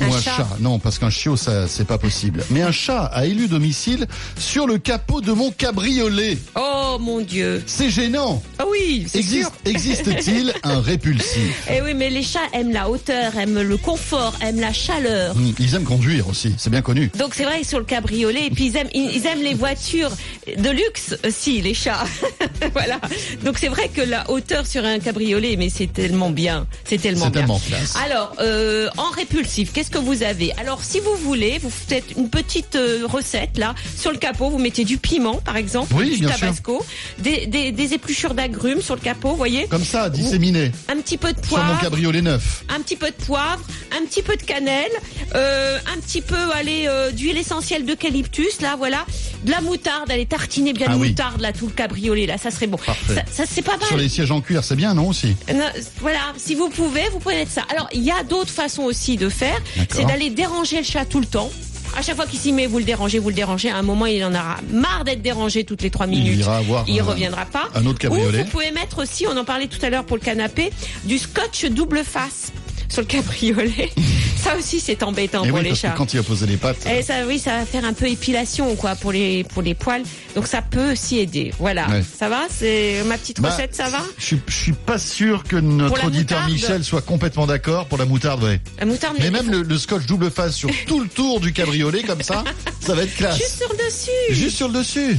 [0.00, 0.36] Un ou un chat.
[0.36, 0.48] chat.
[0.60, 2.44] Non, parce qu'un chiot, ça, c'est pas possible.
[2.50, 4.06] Mais un chat a élu domicile
[4.38, 6.38] sur le capot de mon cabriolet.
[6.56, 7.62] Oh mon Dieu.
[7.66, 8.42] C'est gênant.
[8.58, 9.18] Ah oui, c'est.
[9.18, 14.34] Existe, existe-t-il un répulsif Eh oui, mais les chats aiment la hauteur, aiment le confort,
[14.40, 15.34] aiment la chaleur.
[15.36, 17.10] Hmm, Ils aiment conduire aussi, c'est bien connu.
[17.18, 20.10] Donc c'est vrai sur le cabriolet et puis ils aiment ils ils aiment les voitures
[20.56, 22.04] de luxe aussi les chats.
[22.72, 23.00] voilà.
[23.44, 27.24] Donc c'est vrai que la hauteur sur un cabriolet mais c'est tellement bien, c'est tellement
[27.26, 27.40] C'est bien.
[27.42, 27.94] tellement classe.
[28.04, 32.28] Alors euh, en répulsif, qu'est-ce que vous avez Alors si vous voulez, vous faites une
[32.30, 36.26] petite euh, recette là sur le capot, vous mettez du piment par exemple, Oui, du
[36.26, 36.84] tabasco,
[37.18, 40.70] des, des, des épluchures d'agrumes sur le capot, voyez Comme ça, disséminé.
[40.88, 42.64] Un petit peu de Sur mon poivre, cabriolet neuf.
[42.68, 43.62] un petit peu de poivre,
[43.96, 44.90] un petit peu de cannelle,
[45.34, 49.04] euh, un petit peu allez euh, d'huile essentielle d'eucalyptus là, voilà,
[49.44, 51.08] de la moutarde, allez tartiner bien Ah de oui.
[51.10, 52.78] moutarde là, tout le cabriolet là, ça serait bon.
[52.78, 53.14] Parfait.
[53.14, 53.86] Ça, ça, c'est pas mal.
[53.86, 55.64] Sur les sièges en cuir, c'est bien, non aussi Non,
[56.00, 57.62] voilà, si vous pouvez, vous prenez de ça.
[57.70, 59.60] Alors, il y a d'autres façons aussi de faire.
[59.90, 61.50] C'est d'aller déranger le chat tout le temps.
[61.96, 63.70] À chaque fois qu'il s'y met, vous le dérangez, vous le dérangez.
[63.70, 66.38] À un moment, il en aura marre d'être dérangé toutes les trois minutes.
[66.40, 67.68] ira avoir Il un- reviendra pas.
[67.74, 68.40] un autre cabriolet.
[68.40, 70.70] Ou vous pouvez mettre aussi, on en parlait tout à l'heure pour le canapé,
[71.04, 72.52] du scotch double face
[72.88, 73.90] sur le cabriolet.
[74.36, 75.90] ça aussi, c'est embêtant Et pour Eh oui, les parce chats.
[75.90, 76.86] que quand il a posé les pattes.
[76.86, 80.02] Et ça, oui, ça va faire un peu épilation, quoi, pour les, pour les poils.
[80.34, 81.52] Donc ça peut aussi aider.
[81.58, 81.88] Voilà.
[81.88, 82.02] Ouais.
[82.18, 82.42] Ça va?
[82.50, 84.00] C'est ma petite Bah, recette, ça va?
[84.18, 86.52] Je suis- je suis pas sûr que notre auditeur moutarde?
[86.52, 88.60] Michel soit complètement d'accord pour la moutarde, ouais.
[88.78, 92.02] La moutarde, Mais même le, le scotch double face sur tout le tour du cabriolet
[92.02, 92.44] comme ça,
[92.80, 93.36] ça va être classe.
[93.36, 94.10] Juste sur le dessus.
[94.34, 95.16] Juste sur le dessus.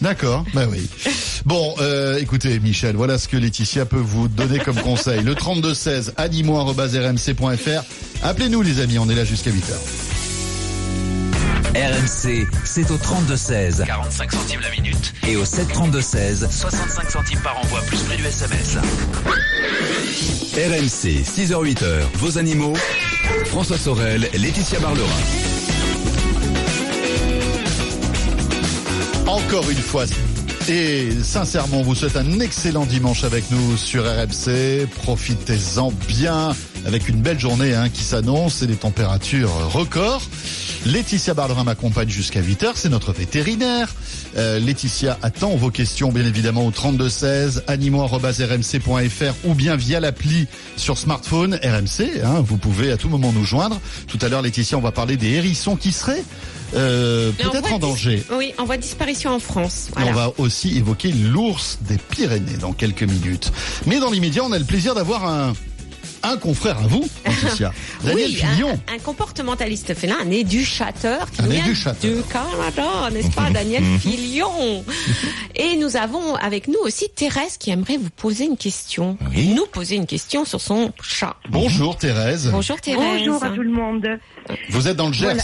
[0.00, 0.88] D'accord, bah oui.
[1.44, 5.22] Bon, euh, écoutez, Michel, voilà ce que Laetitia peut vous donner comme conseil.
[5.22, 7.84] Le 3216, animaux.rmc.fr.
[8.22, 9.72] Appelez-nous, les amis, on est là jusqu'à 8h.
[11.74, 15.12] RMC, c'est au 32-16 45 centimes la minute.
[15.28, 16.50] et au 732-16.
[16.50, 18.76] 65 centimes par envoi, plus prix du SMS.
[20.54, 22.72] RMC, 6h-8h, vos animaux.
[23.46, 25.06] François Sorel, Laetitia Barlerin.
[29.36, 30.06] Encore une fois.
[30.66, 34.86] Et sincèrement, on vous souhaite un excellent dimanche avec nous sur RMC.
[35.02, 40.22] Profitez-en bien avec une belle journée hein, qui s'annonce et des températures records.
[40.86, 43.92] Laetitia Barlerin m'accompagne jusqu'à 8h, c'est notre vétérinaire.
[44.36, 50.46] Euh, Laetitia attend vos questions bien évidemment au 3216 animaux.rmc.fr ou bien via l'appli
[50.76, 52.22] sur smartphone RMC.
[52.22, 53.80] hein, vous pouvez à tout moment nous joindre.
[54.06, 56.22] Tout à l'heure Laetitia, on va parler des hérissons qui seraient
[56.76, 58.22] euh, en peut-être en danger.
[58.30, 59.88] Oui, en voie de disparition en France.
[59.92, 60.10] Voilà.
[60.10, 63.50] On va aussi évoquer l'ours des Pyrénées dans quelques minutes.
[63.86, 65.52] Mais dans l'immédiat, on a le plaisir d'avoir un,
[66.28, 67.72] un confrère à vous, Laetitia.
[68.04, 68.80] Daniel oui, Fillon.
[68.88, 72.16] un, un comportementaliste félin, un éducateur qui Un vient éducateur.
[72.16, 74.84] du Canada, n'est-ce pas, Daniel Filion
[75.54, 79.16] Et nous avons avec nous aussi Thérèse qui aimerait vous poser une question.
[79.30, 79.48] Oui.
[79.54, 81.36] Nous poser une question sur son chat.
[81.48, 82.50] Bonjour Thérèse.
[82.50, 83.18] Bonjour Thérèse.
[83.26, 84.06] Bonjour à tout le monde.
[84.70, 85.26] Vous êtes dans le Gers.
[85.26, 85.42] Voilà.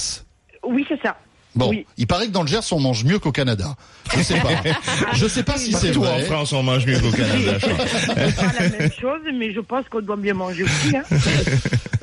[0.64, 1.16] Oui, c'est ça.
[1.54, 1.86] Bon, Oui.
[1.98, 3.76] il paraît que dans le Gers, on mange mieux qu'au Canada.
[4.16, 4.48] Je sais pas.
[5.14, 6.24] Je sais pas si c'est Partout en vrai.
[6.24, 7.86] France, on mange mieux qu'au Canada, je crois.
[7.86, 10.96] C'est pas la même chose, mais je pense qu'on doit bien manger aussi.
[10.96, 11.02] Hein.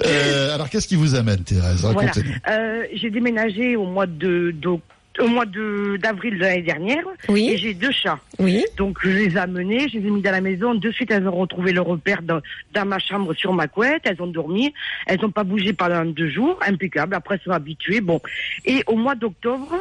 [0.06, 1.82] Euh, alors, qu'est-ce qui vous amène, Thérèse?
[1.82, 2.12] Voilà.
[2.50, 4.82] Euh, j'ai déménagé au mois de, d'oc-
[5.20, 7.50] au mois de d'avril de l'année dernière Oui.
[7.52, 8.20] et j'ai deux chats.
[8.40, 8.64] Oui.
[8.78, 10.74] Donc je les ai amenés, je les ai mis dans la maison.
[10.76, 12.42] De suite, elles ont retrouvé le repère dans,
[12.74, 14.02] dans ma chambre sur ma couette.
[14.06, 14.74] Elles ont dormi.
[15.08, 17.16] Elles n'ont pas bougé pendant deux jours, impeccable.
[17.16, 18.02] Après, elles sont habituées.
[18.02, 18.20] Bon.
[18.66, 19.74] Et au mois d'octobre,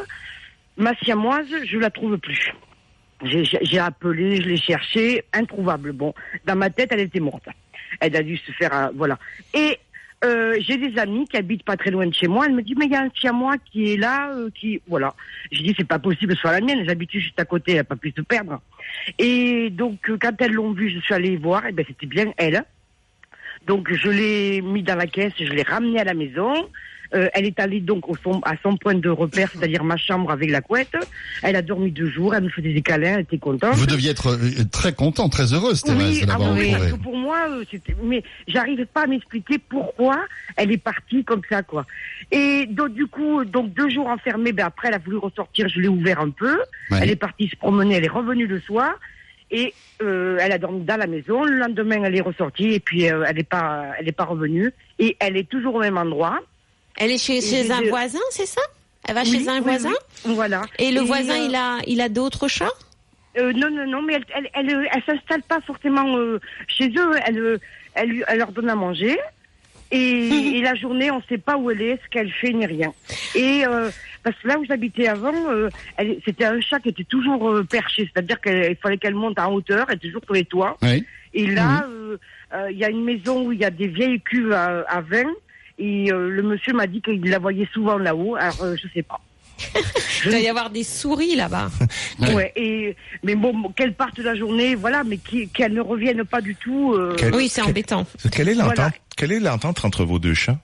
[0.76, 2.52] ma siamoise, je la trouve plus.
[3.24, 5.92] J'ai- appelé, je l'ai cherchée, introuvable.
[5.92, 6.14] Bon,
[6.46, 7.48] dans ma tête, elle était morte.
[8.00, 9.18] Elle a dû se faire, un- voilà.
[9.54, 9.78] Et
[10.24, 12.46] euh, j'ai des amis qui habitent pas très loin de chez moi.
[12.46, 15.14] Elle me dit mais il y a un siamois qui est là, euh, qui voilà.
[15.52, 16.84] Je dis c'est pas possible soit la mienne.
[16.86, 18.60] J'habite juste à côté, elle a pas pu se perdre.
[19.18, 21.66] Et donc euh, quand elles l'ont vu, je suis allée voir.
[21.66, 22.64] Et ben c'était bien elle.
[23.66, 26.68] Donc je l'ai mis dans la caisse, je l'ai ramenée à la maison.
[27.14, 30.30] Euh, elle est allée donc au son- à son point de repère, c'est-à-dire ma chambre
[30.30, 30.94] avec la couette.
[31.42, 33.74] Elle a dormi deux jours, elle me faisait des câlins, elle était contente.
[33.76, 36.70] Vous deviez être euh, très content, très heureuse, Thérèse, Oui, ah oui, retrouvée.
[36.72, 37.64] parce que pour moi, euh.
[38.02, 40.18] Mais j'arrive pas à m'expliquer pourquoi
[40.56, 41.86] elle est partie comme ça, quoi.
[42.30, 44.52] Et donc du coup, donc deux jours enfermée.
[44.52, 45.68] Ben après, elle a voulu ressortir.
[45.68, 46.58] Je l'ai ouvert un peu.
[46.90, 46.98] Ouais.
[47.02, 47.94] Elle est partie se promener.
[47.96, 48.92] Elle est revenue le soir.
[49.50, 51.42] Et euh, elle a dormi dans la maison.
[51.44, 54.70] Le lendemain, elle est ressortie et puis euh, elle est pas, elle est pas revenue.
[54.98, 56.38] Et elle est toujours au même endroit.
[56.98, 58.60] Elle est chez, un deux- voisin, c'est ça?
[59.06, 59.92] Elle va Oui, chez un oui, voisin?
[60.26, 60.34] oui.
[60.34, 60.62] Voilà.
[60.78, 62.68] Et le Et, voisin, euh, il a, il a d'autres chats?
[63.38, 66.88] Euh, non, non, non, mais elle, elle, elle, euh, elle s'installe pas forcément euh, chez
[66.88, 67.12] eux.
[67.24, 67.58] Elle, euh,
[67.94, 69.16] elle, elle leur donne à manger.
[69.90, 72.92] Et, et la journée, on sait pas où elle est, ce qu'elle fait, ni rien.
[73.34, 73.90] Et euh,
[74.22, 75.70] parce que là où j'habitais avant, euh,
[76.26, 79.86] c'était un chat qui était toujours euh, perché, c'est-à-dire qu'il fallait qu'elle monte en hauteur,
[79.88, 80.76] elle était toujours sur les toits.
[80.82, 81.06] Oui.
[81.32, 82.18] Et là, euh,
[82.52, 85.00] euh, il y a une maison où il y a des vieilles cuves à, à
[85.00, 85.24] vin.
[85.78, 88.34] Et euh, le monsieur m'a dit qu'il la voyait souvent là-haut.
[88.36, 89.20] Alors, euh, je sais pas.
[90.24, 91.70] Il doit y avoir des souris là-bas.
[92.20, 92.34] Ouais.
[92.34, 92.52] Ouais.
[92.56, 96.54] et mais bon, qu'elle parte la journée, voilà, mais qui- qu'elle ne revienne pas du
[96.56, 96.94] tout.
[96.94, 98.06] euh, Quel- Oui, c'est quel- embêtant.
[98.32, 98.92] Quelle est l'entente, Voilà.
[99.16, 100.58] quelle est l'entente entre vos deux chats?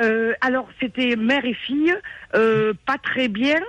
[0.00, 1.94] euh, alors, c'était mère et fille,
[2.34, 3.60] euh, pas très bien,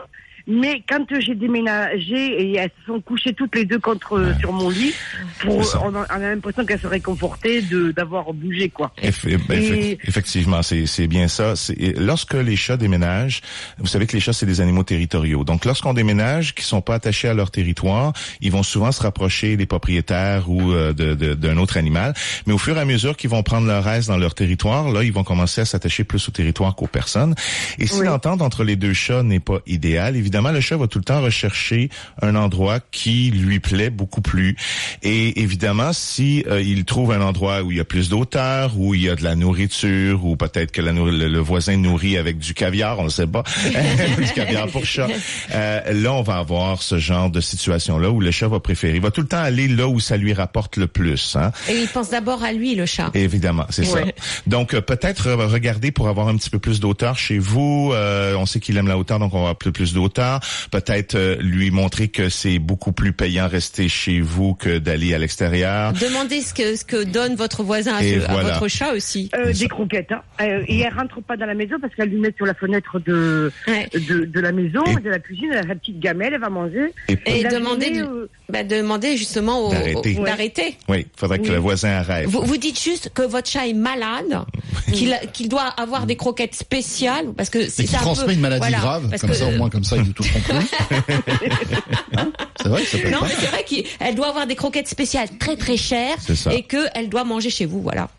[0.47, 4.51] Mais quand j'ai déménagé et elles se sont couchées toutes les deux contre euh, sur
[4.53, 4.93] mon lit,
[5.39, 8.91] pour, on a, on a l'impression qu'elles se réconfortaient de d'avoir bougé quoi.
[9.01, 11.53] Eff- Et- effect- Effectivement, c'est c'est bien ça.
[11.97, 13.41] Lorsque les chats déménagent,
[13.79, 15.43] vous savez que les chats c'est des animaux territoriaux.
[15.43, 19.57] Donc lorsqu'on déménage, qui sont pas attachés à leur territoire, ils vont souvent se rapprocher
[19.57, 22.13] des propriétaires ou euh, de- de- d'un autre animal.
[22.45, 25.03] Mais au fur et à mesure qu'ils vont prendre leur aise dans leur territoire, là
[25.03, 27.33] ils vont commencer à s'attacher plus au territoire qu'aux personnes.
[27.79, 28.05] Et si Oui.
[28.05, 31.21] l'entente entre les deux chats n'est pas idéale, évidemment le chat va tout le temps
[31.21, 31.89] rechercher
[32.21, 34.55] un endroit qui lui plaît beaucoup plus.
[35.03, 38.93] Et évidemment, si euh, il trouve un endroit où il y a plus d'auteur, où
[38.93, 42.37] il y a de la nourriture, ou peut-être que la le, le voisin nourrit avec
[42.37, 43.43] du caviar, on ne sait pas,
[44.17, 45.07] du caviar pour chat.
[45.53, 48.95] Euh, là, on va avoir ce genre de situation-là où le chat va préférer.
[48.95, 51.35] Il va tout le temps aller là où ça lui rapporte le plus.
[51.35, 51.51] Hein?
[51.69, 53.11] Et il pense d'abord à lui, le chat.
[53.13, 54.05] Évidemment, c'est Ouais.
[54.05, 54.41] ça.
[54.47, 57.91] Donc euh, peut-être regarder pour avoir un petit peu plus d'auteur chez vous.
[57.93, 60.24] Euh, on sait qu'il aime la hauteur, donc on va avoir plus, plus d'auteur.
[60.71, 65.17] Peut-être euh, lui montrer que c'est beaucoup plus payant rester chez vous que d'aller à
[65.17, 65.93] l'extérieur.
[65.93, 69.29] Demandez ce que, ce que donne votre voisin à, Et votre chat aussi.
[69.35, 70.11] Euh, des croquettes.
[70.11, 70.21] Hein.
[70.41, 72.99] Euh, et elle rentre pas dans la maison parce qu'elle lui met sur la fenêtre
[72.99, 73.87] de Ouais.
[73.93, 76.49] de, de la maison, Et- de la cuisine, elle a sa petite gamelle, elle va
[76.49, 76.93] manger.
[77.09, 80.17] Et, Et la demandez, journée, euh, bah, demandez justement au, D'arrêter.
[80.19, 80.77] au- d'arrêter.
[80.89, 81.49] oui, faudrait que Oui.
[81.51, 82.27] le voisin arrête.
[82.27, 84.43] Vous, vous dites juste que votre chat est malade,
[85.33, 88.77] qu'il doit avoir des croquettes spéciales, parce que Et c'est transmet peu- une maladie voilà,
[88.77, 91.75] grave, comme que- ça au moins comme ça ils ne toucheront plus.
[92.17, 94.87] Hein c'est vrai que ça peut Non, mais c'est vrai qu'elle doit avoir des croquettes
[94.87, 96.17] spéciales très très chères
[96.51, 98.09] et qu'elle doit manger chez vous, voilà.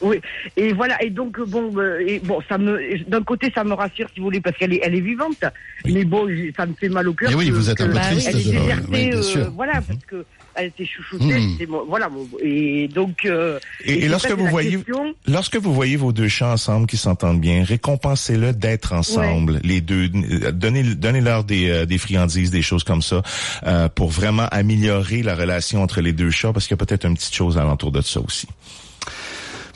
[0.00, 0.20] Oui,
[0.56, 4.08] et voilà, et donc bon, euh, et bon, ça me, d'un côté, ça me rassure,
[4.12, 5.44] si vous voulez, parce qu'elle est, elle est vivante.
[5.84, 7.30] Mais bon, ça me fait mal au cœur.
[7.30, 9.18] Mais oui, que- vous êtes un peu oui, triste Elle est de- désertée, oui, bien
[9.42, 11.38] euh, voilà, parce que elle était chouchoutée.
[11.38, 11.56] Hmm.
[11.68, 13.24] mon- voilà, mon- et donc.
[13.24, 15.14] euh, Et, lorsque vous voyez, question.
[15.26, 20.08] lorsque vous voyez vos deux chats ensemble qui s'entendent bien, récompensez-le d'être ensemble, les deux.
[20.08, 23.22] Donnez, donnez-leur des, euh, des friandises, des choses comme ça,
[23.66, 27.06] euh, pour vraiment améliorer la relation entre les deux chats, parce qu'il y a peut-être
[27.06, 28.46] une petite chose alentour de ça aussi.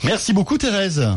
[0.03, 1.07] Merci beaucoup Thérèse.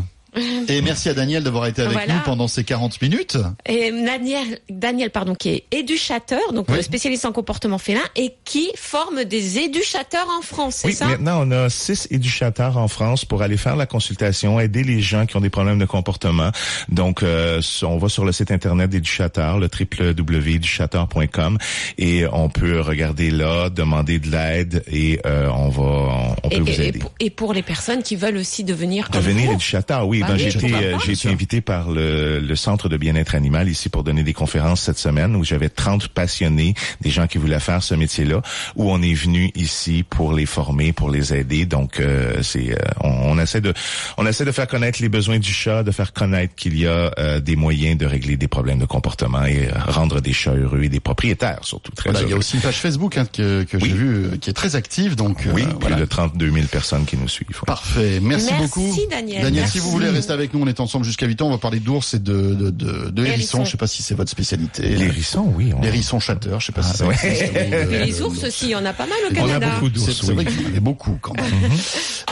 [0.69, 2.13] Et merci à Daniel d'avoir été avec Voilà.
[2.13, 3.37] nous pendant ces 40 minutes.
[3.65, 6.81] Et Daniel, Daniel pardon, qui est éducateur, donc Oui.
[6.83, 11.07] spécialiste en comportement félin, et qui forme des éducateurs en France, c'est Oui, ça?
[11.07, 15.25] maintenant on a six éducateurs en France pour aller faire la consultation, aider les gens
[15.25, 16.51] qui ont des problèmes de comportement.
[16.89, 21.57] Donc, euh, on va sur le site internet d'Éducateur, le www.educateur.com,
[21.97, 26.55] et on peut regarder là, demander de l'aide, et euh, on va, on, on peut
[26.55, 26.99] et, vous et aider.
[26.99, 30.20] pour, et pour les personnes qui veulent aussi devenir comme Devenir éducateur, oui.
[30.21, 33.69] Bah Ben, j'ai été, euh, j'ai été invité par le, le Centre de bien-être animal
[33.69, 37.59] ici pour donner des conférences cette semaine où j'avais 30 passionnés, des gens qui voulaient
[37.59, 38.41] faire ce métier-là,
[38.75, 41.65] où on est venu ici pour les former, pour les aider.
[41.65, 43.73] Donc, euh, c'est, euh, on, on essaie de,
[44.17, 47.11] on essaie de faire connaître les besoins du chat, de faire connaître qu'il y a
[47.19, 50.89] euh, des moyens de régler des problèmes de comportement et rendre des chats heureux et
[50.89, 53.77] des propriétaires surtout très Voilà, il y a aussi une page Facebook hein, que, que
[53.77, 53.83] Oui.
[53.89, 55.15] j'ai vue euh, qui est très active.
[55.15, 55.95] Donc euh, Oui, plus voilà.
[55.97, 57.61] de 32 000 personnes qui nous suivent.
[57.65, 58.95] Parfait, merci, Merci, beaucoup.
[59.09, 59.41] Daniel.
[59.43, 59.71] Daniel, Merci.
[59.73, 61.47] si vous voulez rester avec nous, on est ensemble jusqu'à 8 ans.
[61.47, 63.65] On va parler d'ours et de, de, de, de hérissons.
[63.65, 64.83] Je sais pas si c'est votre spécialité.
[64.83, 65.71] Les hérissons, oui.
[65.75, 67.15] on- Les hérissons chatteurs, je sais pas si Ah, ça ouais.
[67.23, 69.67] Oui, les ours aussi, il y en a pas mal au On a Canada.
[69.79, 70.35] beaucoup C'est d'ours, c'est oui.
[70.35, 71.45] vrai qu'il y en avait beaucoup quand même.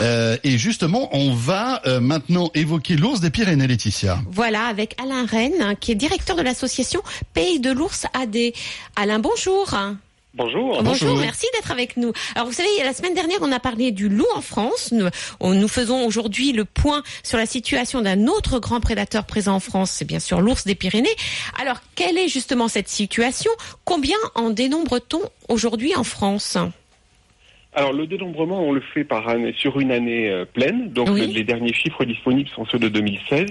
[0.01, 4.19] Euh, et justement, on va euh, maintenant évoquer l'ours des Pyrénées, Laetitia.
[4.31, 7.01] Voilà, avec Alain Rennes, hein, qui est directeur de l'association
[7.33, 8.37] Pays de l'ours AD.
[8.95, 9.73] Alain, bonjour.
[10.35, 10.83] Bonjour.
[10.83, 12.13] Bonjour, merci d'être avec nous.
[12.35, 14.91] Alors vous savez, la semaine dernière, on a parlé du loup en France.
[14.91, 15.07] Nous,
[15.39, 19.59] on- nous faisons aujourd'hui le point sur la situation d'un autre grand prédateur présent en
[19.59, 21.09] France, c'est bien sûr l'ours des Pyrénées.
[21.59, 23.49] Alors, quelle est justement cette situation?
[23.85, 26.57] Combien en dénombre-t-on aujourd'hui en France?
[27.73, 30.89] Alors le dénombrement, on le fait par année, sur une année euh, pleine.
[30.91, 31.21] Donc Oui.
[31.27, 33.45] le- les derniers chiffres disponibles sont ceux de 2016.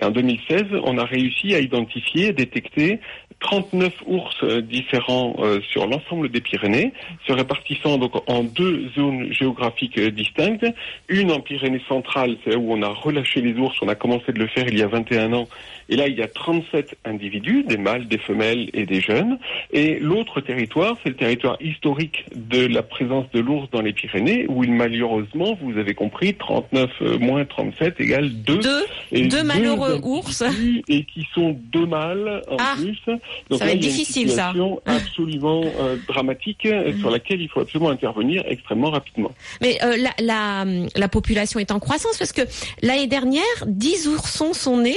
[0.00, 3.00] Et en 2016, on a réussi à identifier, détecter
[3.40, 6.92] 39 ours euh, différents euh, sur l'ensemble des Pyrénées,
[7.26, 10.66] se répartissant donc en deux zones géographiques euh, distinctes.
[11.08, 13.76] Une en Pyrénées centrales, c'est où on a relâché les ours.
[13.82, 15.48] On a commencé de le faire il y a 21 ans.
[15.88, 19.38] Et là, il y a 37 individus, des mâles, des femelles et des jeunes.
[19.72, 24.46] Et l'autre territoire, c'est le territoire historique de la présence de l'ours dans les Pyrénées,
[24.48, 28.58] où il malheureusement, vous avez compris, 39 euh, moins 37 égale 2.
[28.58, 30.42] Deux, Et deux malheureux ours.
[30.88, 32.98] Et qui sont deux mâles en Ah, plus.
[33.06, 33.18] ça va là,
[33.56, 34.48] être il y a une difficile, ça.
[34.48, 39.30] situation absolument euh, dramatique euh, sur laquelle il faut absolument intervenir extrêmement rapidement.
[39.60, 40.64] Mais euh, la, la,
[40.96, 42.42] la population est en croissance parce que
[42.82, 44.96] l'année dernière, 10 oursons sont nés.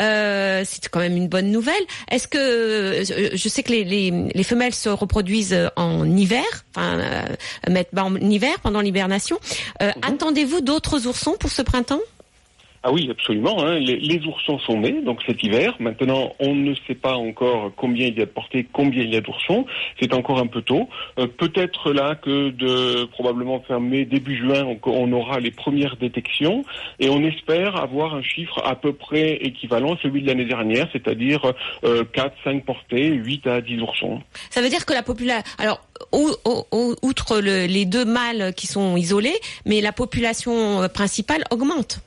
[0.00, 1.74] Euh, c'est quand même une bonne nouvelle.
[2.10, 6.98] Est-ce que euh, je sais que les, les, les femelles se reproduisent en hiver, enfin
[6.98, 7.22] euh,
[7.68, 9.38] mettent bas en hiver pendant l'hibernation.
[9.82, 12.00] Euh, Attendez-vous d'autres oursons pour ce printemps?
[12.82, 13.62] Ah oui, absolument.
[13.64, 13.78] hein.
[13.78, 15.74] Les, oursons sont nés, donc cet hiver.
[15.80, 19.16] Maintenant, on ne sait pas encore combien il y a de portées, combien il y
[19.16, 19.66] a d'oursons.
[20.00, 20.88] C'est encore un peu tôt.
[21.18, 26.64] Euh, Peut-être là que de probablement fin mai, début juin, on, aura les premières détections
[27.00, 30.88] et on espère avoir un chiffre à peu près équivalent à celui de l'année dernière,
[30.92, 31.52] c'est-à-dire
[31.84, 34.20] euh, 4, 5 portées, 8 à 10 oursons.
[34.50, 35.80] Ça veut dire que la population, alors
[36.12, 39.34] ou- ou- ou- outre le- les deux mâles qui sont isolés,
[39.66, 42.00] mais la population euh, principale augmente.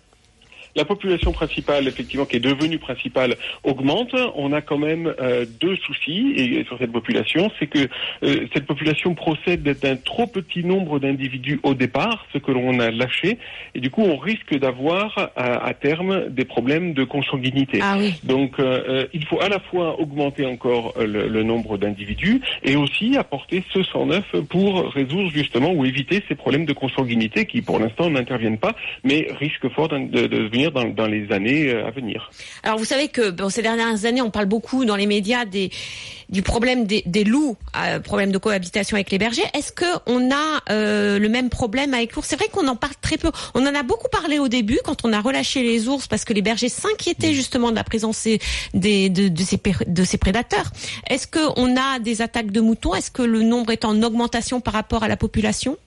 [0.76, 4.16] La population principale, effectivement, qui est devenue principale, augmente.
[4.36, 7.88] On a quand même euh, deux soucis et, sur cette population, c'est que
[8.24, 12.92] euh, cette population procède d'un trop petit nombre d'individus au départ, ce que l'on a
[12.92, 13.38] lâché,
[13.76, 17.80] et du coup, on risque d'avoir à, à terme des problèmes de consanguinité.
[17.82, 18.14] Ah oui.
[18.24, 22.42] Donc, euh, euh, il faut à la fois augmenter encore euh, le, le nombre d'individus
[22.64, 27.46] et aussi apporter ce sang neuf pour résoudre justement ou éviter ces problèmes de consanguinité
[27.46, 31.88] qui, pour l'instant, n'interviennent pas, mais risquent fort d'in- de, de dans, les années euh,
[31.88, 32.30] à venir.
[32.64, 36.42] Alors vous savez que bon, ces dernières années, on parle beaucoup dans les médias du
[36.42, 39.44] problème des, loups, euh, problème de cohabitation avec les bergers.
[39.54, 42.28] Est-ce que on a euh, le même problème avec l'ours?
[42.28, 43.32] C'est vrai qu'on en parle très peu.
[43.56, 46.34] On en a beaucoup parlé au début quand on a relâché les ours parce que
[46.34, 48.28] les bergers s'inquiétaient justement de la présence
[48.74, 50.72] des, de, ces, de ces prédateurs.
[51.10, 52.94] Est-ce que on a des attaques de moutons?
[52.94, 55.78] Est-ce que le nombre est en augmentation par rapport à la population?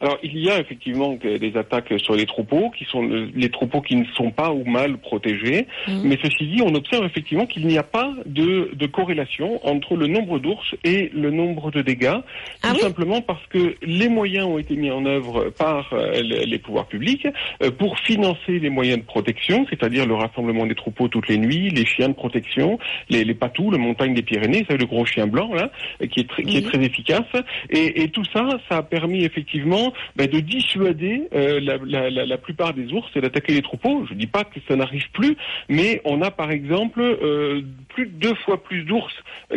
[0.00, 3.80] Alors, il y a effectivement des attaques sur les troupeaux, qui sont le- les troupeaux
[3.82, 5.66] qui ne sont pas ou mal protégés.
[5.88, 6.00] Mhm.
[6.04, 10.06] Mais ceci dit, on observe effectivement qu'il n'y a pas de, de corrélation entre le
[10.06, 12.16] nombre d'ours et le nombre de dégâts,
[12.62, 16.22] Ah tout oui simplement parce que les moyens ont été mis en œuvre par euh,
[16.22, 17.26] les, pouvoirs publics
[17.62, 21.68] euh, pour financer les moyens de protection, c'est-à-dire le rassemblement des troupeaux toutes les nuits,
[21.70, 22.78] les chiens de protection,
[23.10, 25.70] les, les patous, le montagne des Pyrénées, c'est le gros chien blanc là,
[26.02, 26.70] euh, qui est très, qui est Oui.
[26.72, 27.26] très efficace.
[27.70, 32.26] Et, et tout ça, ça a permis effectivement ben, de dissuader euh, la, la, la,
[32.26, 34.06] la plupart des ours et d'attaquer les troupeaux.
[34.08, 35.36] Je dis pas que ça n'arrive plus,
[35.68, 39.12] mais on a par exemple euh, plus de deux fois plus d'ours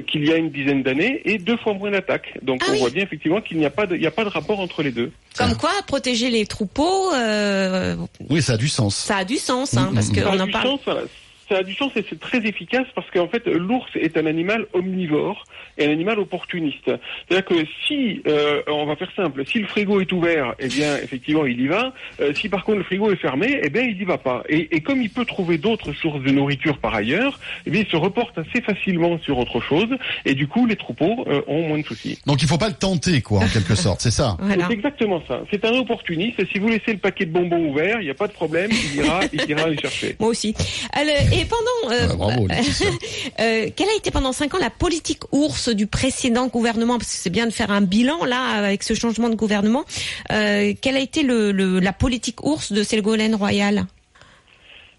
[0.07, 2.37] qu'il y a une dizaine d'années et deux fois moins d'attaques.
[2.41, 2.79] Donc Ah on oui.
[2.79, 4.83] voit bien effectivement qu'il n'y a pas de, il n'y a pas de rapport entre
[4.83, 5.11] les deux.
[5.37, 7.95] Comme quoi, protéger les troupeaux, euh,
[8.29, 8.95] Oui, ça a du sens.
[8.95, 10.67] ça a du sens, hein, parce mm, Ça qu'on a en du parle.
[10.67, 11.01] sens, voilà.
[11.53, 14.65] Ça a du sens et c'est très efficace parce qu'en fait l'ours est un animal
[14.73, 15.43] omnivore
[15.77, 16.89] et un animal opportuniste.
[17.29, 20.97] C'est-à-dire que si, euh, on va faire simple, si le frigo est ouvert, eh bien
[20.97, 21.93] effectivement il y va.
[22.21, 24.43] Euh, si par contre le frigo est fermé, eh bien il n'y va pas.
[24.49, 27.87] Et, et comme il peut trouver d'autres sources de nourriture par ailleurs, eh bien il
[27.87, 29.89] se reporte assez facilement sur autre chose
[30.25, 32.17] et du coup les troupeaux euh, ont moins de soucis.
[32.25, 34.37] Donc il faut pas le tenter, quoi, en quelque sorte, c'est ça.
[34.43, 34.67] Voilà.
[34.67, 35.41] C'est exactement ça.
[35.51, 36.41] C'est un opportuniste.
[36.51, 38.71] Si vous laissez le paquet de bonbons ouvert, il n'y a pas de problème.
[38.71, 40.15] Il ira, il ira les chercher.
[40.19, 40.53] Moi aussi.
[40.91, 42.87] Alors, et pendant, euh, bravo, Laetitia.
[43.39, 46.97] euh, quelle a été pendant cinq ans la politique ours du précédent gouvernement?
[46.97, 49.83] Parce que c'est bien de faire un bilan là avec ce changement de gouvernement.
[50.31, 53.85] Euh, quelle a été le, le- la politique ours de Ségolène Royal?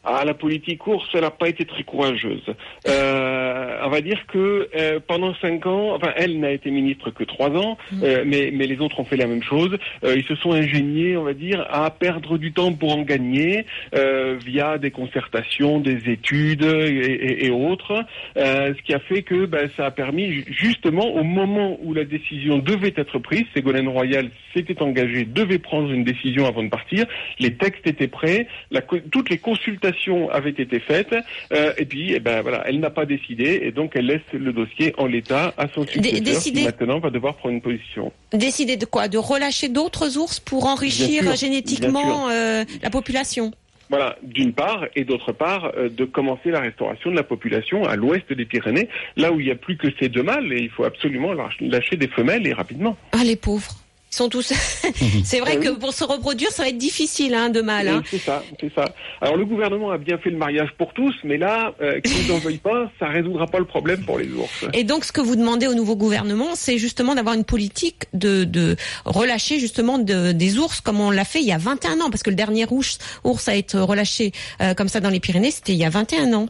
[0.04, 2.42] Ah, la politique ours, elle n'a pas été très courageuse.
[2.88, 7.24] Euh, on va dire que euh, pendant cinq ans, enfin, elle n'a été ministre que
[7.24, 9.76] trois ans, euh, mais, mais les autres ont fait la même chose.
[10.04, 13.64] Euh, ils se sont ingéniés, on va dire, à perdre du temps pour en gagner
[13.94, 18.04] euh, via des concertations, des études et, et- et autres.
[18.36, 21.94] Euh, ce qui a fait que ben, ça a permis ju- justement au moment où
[21.94, 26.68] la décision devait être prise, Ségolène Royal s'était engagée, devait prendre une décision avant de
[26.68, 27.06] partir.
[27.38, 29.93] Les textes étaient prêts, la toutes les consultations
[30.32, 31.14] avaient été faites,
[31.52, 34.52] euh, et puis eh ben voilà, elle n'a pas décidé, et donc elle laisse le
[34.52, 38.12] dossier en l'état à son successeur décider- qui maintenant va devoir prendre une position.
[38.32, 39.08] Décider de quoi?
[39.08, 43.52] De relâcher d'autres ours pour enrichir sûr, génétiquement euh, la population?
[43.90, 47.96] Voilà, d'une part, et d'autre part, euh, de commencer la restauration de la population à
[47.96, 50.70] l'ouest des Pyrénées, là où il n'y a plus que ces deux mâles, et il
[50.70, 52.96] faut absolument lâch- lâcher des femelles et rapidement.
[53.12, 53.74] Ah, les pauvres.
[54.14, 54.52] Ils sont tous.
[55.24, 55.64] c'est vrai oui.
[55.64, 57.88] que pour se reproduire, ça va être difficile, hein, de mal.
[57.88, 57.98] Hein.
[58.04, 58.84] Oui, C'est ça, c'est ça.
[59.20, 62.38] Alors le gouvernement a bien fait le mariage pour tous, mais là, euh, qu'ils n'en
[62.38, 64.66] veuillent pas, ça résoudra pas le problème pour les ours.
[64.72, 68.44] Et donc, ce que vous demandez au nouveau gouvernement, c'est justement d'avoir une politique de,
[68.44, 72.10] de relâcher justement de- des ours comme on l'a fait il y a 21 ans,
[72.10, 75.50] parce que le dernier ours, ours a été relâché euh, comme ça dans les Pyrénées,
[75.50, 76.46] c'était il y a 21 ans.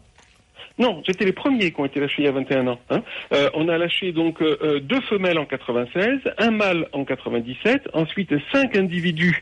[0.77, 2.81] Non, c'était les premiers qui ont été lâchés il y a 21 ans.
[2.91, 3.03] hein.
[3.33, 7.91] Euh, on a lâché donc euh, euh, deux femelles en 96, un mâle en 97,
[7.93, 9.41] ensuite cinq individus,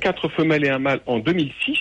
[0.00, 1.78] quatre femelles et un mâle en 2006,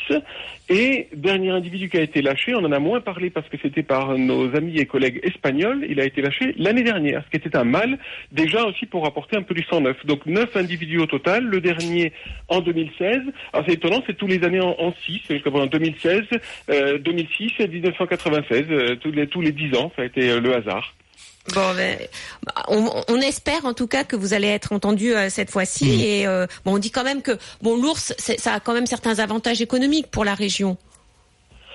[0.69, 3.83] et dernier individu qui a été lâché, on en a moins parlé parce que c'était
[3.83, 7.57] par nos amis et collègues espagnols, il a été lâché l'année dernière, ce qui était
[7.57, 7.97] un mâle,
[8.31, 9.97] déjà aussi pour apporter un peu du sang neuf.
[10.05, 12.13] Donc neuf individus au total, le dernier
[12.47, 13.17] en 2016.
[13.51, 16.21] Alors c'est étonnant, c'est tous les années en, en six, c'est comme en 2016,
[16.69, 20.39] euh, 2006 et 1996, euh, tous les tous les dix ans, ça a été euh,
[20.39, 20.93] le hasard.
[21.55, 21.97] Bon, ben,
[22.67, 26.05] on, on espère en tout cas que vous allez être entendu euh, cette fois-ci.
[26.05, 29.17] Et euh, bon, on dit quand même que bon, l'ours, ça a quand même certains
[29.19, 30.77] avantages économiques pour la région.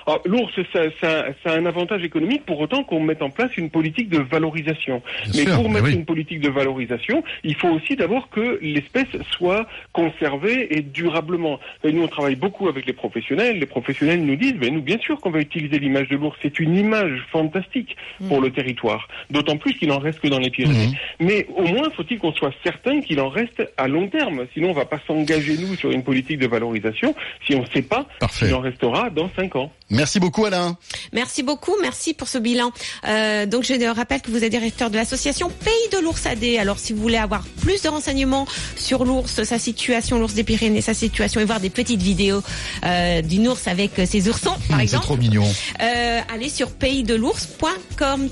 [0.06, 3.56] Alors, L'ours, ça, ça- ça a un avantage économique pour autant qu'on mette en place
[3.56, 5.02] une politique de valorisation.
[5.24, 5.94] Bien mais sûr, pour mais mettre oui.
[5.94, 11.58] une politique de valorisation, il faut aussi d'abord que l'espèce soit conservée et durablement.
[11.84, 13.58] Et nous, on travaille beaucoup avec les professionnels.
[13.58, 16.36] Les professionnels nous disent, mais nous, bien sûr qu'on va utiliser l'image de l'ours.
[16.42, 17.96] C'est une image fantastique
[18.28, 19.08] pour le territoire.
[19.30, 20.96] D'autant plus qu'il en reste que dans les Pyrénées.
[21.20, 24.46] Mais au moins, faut-il qu'on soit certain qu'il en reste à long terme.
[24.54, 27.14] Sinon, on va pas s'engager, nous, sur une politique de valorisation
[27.46, 28.06] si on ne sait pas
[28.46, 29.72] s'il en restera dans cinq ans.
[29.96, 30.76] Merci beaucoup Alain.
[31.12, 32.70] Merci beaucoup, merci pour ce bilan.
[33.08, 36.44] Euh, donc je rappelle que vous êtes directeur de l'association Pays de l'ours AD.
[36.60, 40.80] Alors si vous voulez avoir plus de renseignements sur l'ours, sa situation, l'ours des Pyrénées,
[40.82, 42.42] sa situation et voir des petites vidéos
[42.84, 45.44] euh, d'une ours avec ses oursons, par C'est exemple, trop mignon.
[45.80, 48.28] euh, allez sur paysdelours.com,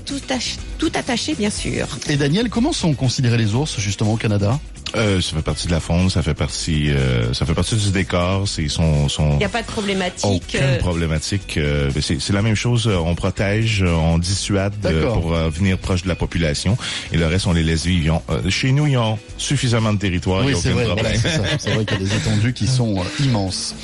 [0.79, 1.87] tout attaché bien sûr.
[2.07, 4.59] Et Daniel, comment sont considérés les ours justement au Canada?
[4.95, 7.91] Euh, ça fait partie de la faune, ça fait partie, euh, ça fait partie du
[7.91, 8.47] décor.
[8.47, 9.31] C'est son, son.
[9.33, 10.23] Il n'y a pas de problématique.
[10.25, 11.57] Aucune euh, problématique.
[11.57, 12.87] euh, c'est c'est la même chose.
[12.87, 16.77] euh, On protège, euh, on dissuade euh, pour euh, venir proche de la population.
[17.11, 18.15] Et le reste, on les laisse vivre.
[18.15, 20.45] Ont, euh, chez nous, ils ont suffisamment de territoire.
[20.45, 20.85] Oui, a c'est aucun vrai.
[20.85, 21.05] problème.
[21.05, 21.57] voilà, c'est ça.
[21.59, 23.75] C'est vrai qu'il y a des étendues qui sont euh, immenses.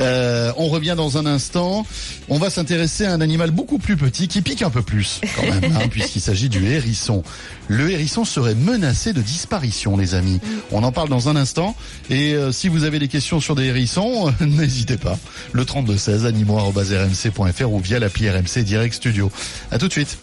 [0.00, 1.86] Euh, on revient dans un instant.
[2.28, 5.42] On va s'intéresser à un animal beaucoup plus petit qui pique un peu plus quand
[5.42, 7.22] même, hein, puisqu'il s'agit du hérisson.
[7.68, 10.40] Le hérisson serait menacé de disparition, les amis.
[10.70, 11.76] On en parle dans un instant.
[12.10, 15.18] Et euh, si vous avez des questions sur des hérissons, euh, n'hésitez pas.
[15.52, 19.30] Le 3216 animaux@rmc.fr ou via l'appli RMC Direct Studio.
[19.70, 20.18] À tout de suite.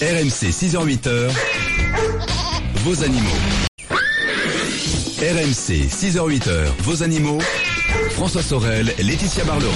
[0.00, 1.30] RMC 6h-8h,
[2.84, 3.36] vos animaux.
[5.18, 7.38] RMC 6h-8h, vos animaux.
[8.10, 9.72] François Sorel, Laetitia Barlerin.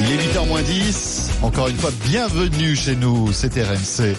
[0.00, 1.30] Il est 8h moins 10.
[1.42, 3.32] Encore une fois, bienvenue chez nous.
[3.32, 4.14] C'est RMC.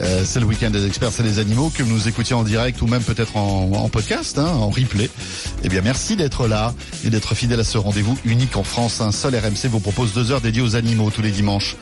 [0.00, 2.82] Euh, c'est le week-end des experts, c'est les animaux que vous nous écoutiez en direct
[2.82, 5.08] ou même peut-être en, podcast, hein, en replay.
[5.64, 6.74] Eh bien, merci d'être là
[7.04, 9.00] et d'être fidèle à ce rendez-vous unique en France.
[9.00, 11.76] Un seul RMC vous propose deux heures dédiées aux animaux tous les dimanches.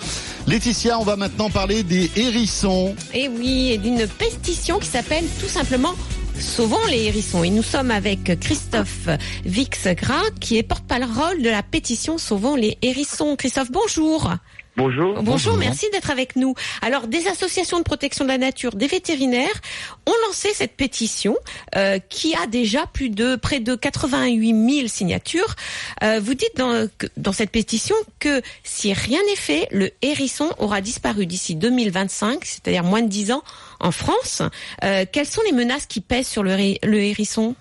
[0.46, 2.94] Laetitia, on va maintenant parler des hérissons.
[3.12, 5.94] Et oui, et d'une pétition qui s'appelle tout simplement
[6.38, 7.44] Sauvons les hérissons.
[7.44, 9.08] Et nous sommes avec Christophe
[9.44, 13.36] Vixgras, qui est porte-parole de la pétition Sauvons les hérissons.
[13.36, 14.32] Christophe, bonjour.
[14.76, 15.22] Bonjour.
[15.22, 16.54] Bonjour, merci d'être avec nous.
[16.82, 19.60] Alors, des associations de protection de la nature, des vétérinaires
[20.04, 21.36] ont lancé cette pétition
[21.76, 25.54] euh, qui a déjà plus de près de 88 000 signatures.
[26.02, 31.26] Euh, vous dites dans, cette pétition que si rien n'est fait, le hérisson aura disparu
[31.26, 33.44] d'ici 2025, c'est-à-dire moins de 10 ans
[33.78, 34.42] en France.
[34.82, 37.54] Euh, quelles sont les menaces qui pèsent sur le, le hérisson?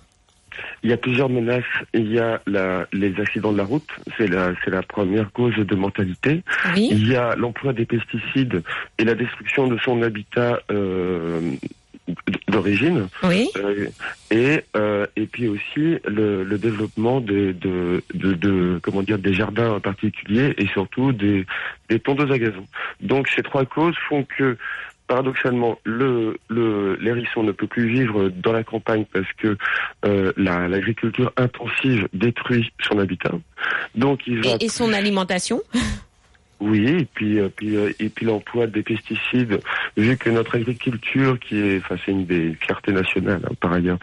[0.84, 1.64] Il y a plusieurs menaces.
[1.94, 3.88] Il y a la, les accidents de la route,
[4.18, 6.44] c'est la, c'est la première cause de mortalité.
[6.76, 6.90] Oui.
[6.92, 8.64] Il y a l'emploi des pesticides
[8.98, 11.52] et la destruction de son habitat euh,
[12.50, 13.08] d'origine.
[13.24, 13.50] Oui.
[13.58, 13.88] Euh,
[14.30, 19.34] et euh, et puis aussi le, le développement de, de, de, de- comment dire des
[19.34, 21.46] jardins particuliers et surtout des,
[21.90, 22.66] des tondeuses à gazon.
[23.02, 24.58] Donc ces trois causes font que
[25.14, 29.56] paradoxalement le le l'hérisson ne peut plus vivre dans la campagne parce que
[30.06, 33.30] euh, la- l'agriculture intensive détruit son habitat.
[33.94, 35.62] Donc il va Et, et son alimentation
[36.60, 39.60] oui, et puis, euh, puis euh, et puis l'emploi des pesticides,
[39.98, 44.00] vu que notre agriculture, qui est, enfin c'est une des fiertés nationales hein, par ailleurs,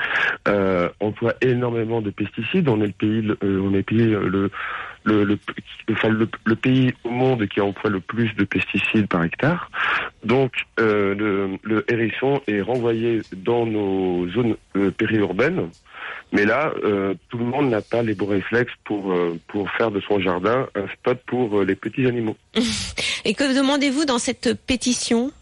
[0.46, 2.68] euh, emploie énormément de pesticides.
[2.68, 4.50] On est le pays, euh, on est le pays le
[5.04, 5.38] le, le,
[6.44, 9.70] le, pays au monde qui emploie le plus de pesticides par hectare.
[10.24, 15.70] Donc euh, le, le hérisson est renvoyé dans nos zones euh, périurbaines.
[16.32, 19.14] Mais là, euh, tout le monde n'a pas les bons réflexes pour
[19.48, 22.36] pour faire de son jardin un spot pour les petits animaux.
[23.24, 25.32] Et que demandez-vous dans cette pétition?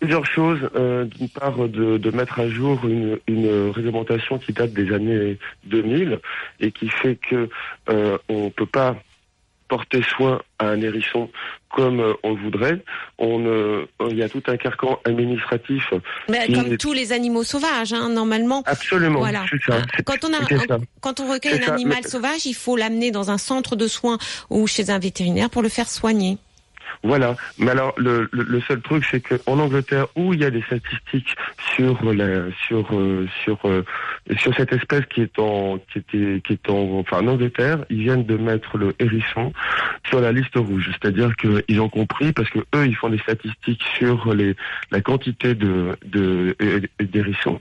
[0.00, 0.58] Plusieurs choses.
[0.74, 5.38] Euh, D'une part, de, de mettre à jour une, une réglementation qui date des années
[5.64, 6.18] 2000
[6.60, 7.48] et qui fait que
[7.88, 8.96] euh, on peut pas
[9.68, 11.28] porter soin à un hérisson
[11.74, 12.84] comme euh, on le voudrait.
[13.18, 15.92] On, euh, il y a tout un carcan administratif.
[16.28, 18.62] Mais comme est- tous les animaux sauvages, hein, normalement.
[18.66, 19.44] Absolument, Voilà.
[19.66, 19.82] ça.
[20.04, 23.30] Quand on, a, quand on recueille un ça, animal mais- sauvage, il faut l'amener dans
[23.32, 24.18] un centre de soins
[24.50, 26.38] ou chez un vétérinaire pour le faire soigner.
[27.02, 27.36] Voilà.
[27.58, 31.34] Mais alors, le, le, seul truc, c'est qu'en Angleterre, où il y a des statistiques
[31.74, 33.82] sur la, sur, euh, sur, euh,
[34.38, 38.00] sur cette espèce qui est en, qui était, qui est en, enfin, en Angleterre, ils
[38.02, 39.52] viennent de mettre le hérisson
[40.08, 40.90] sur la liste rouge.
[40.92, 44.54] C'est-à-dire qu'ils ont compris parce que eux, ils font des statistiques sur les,
[44.90, 46.56] la quantité de, de,
[47.00, 47.60] d'hérissons.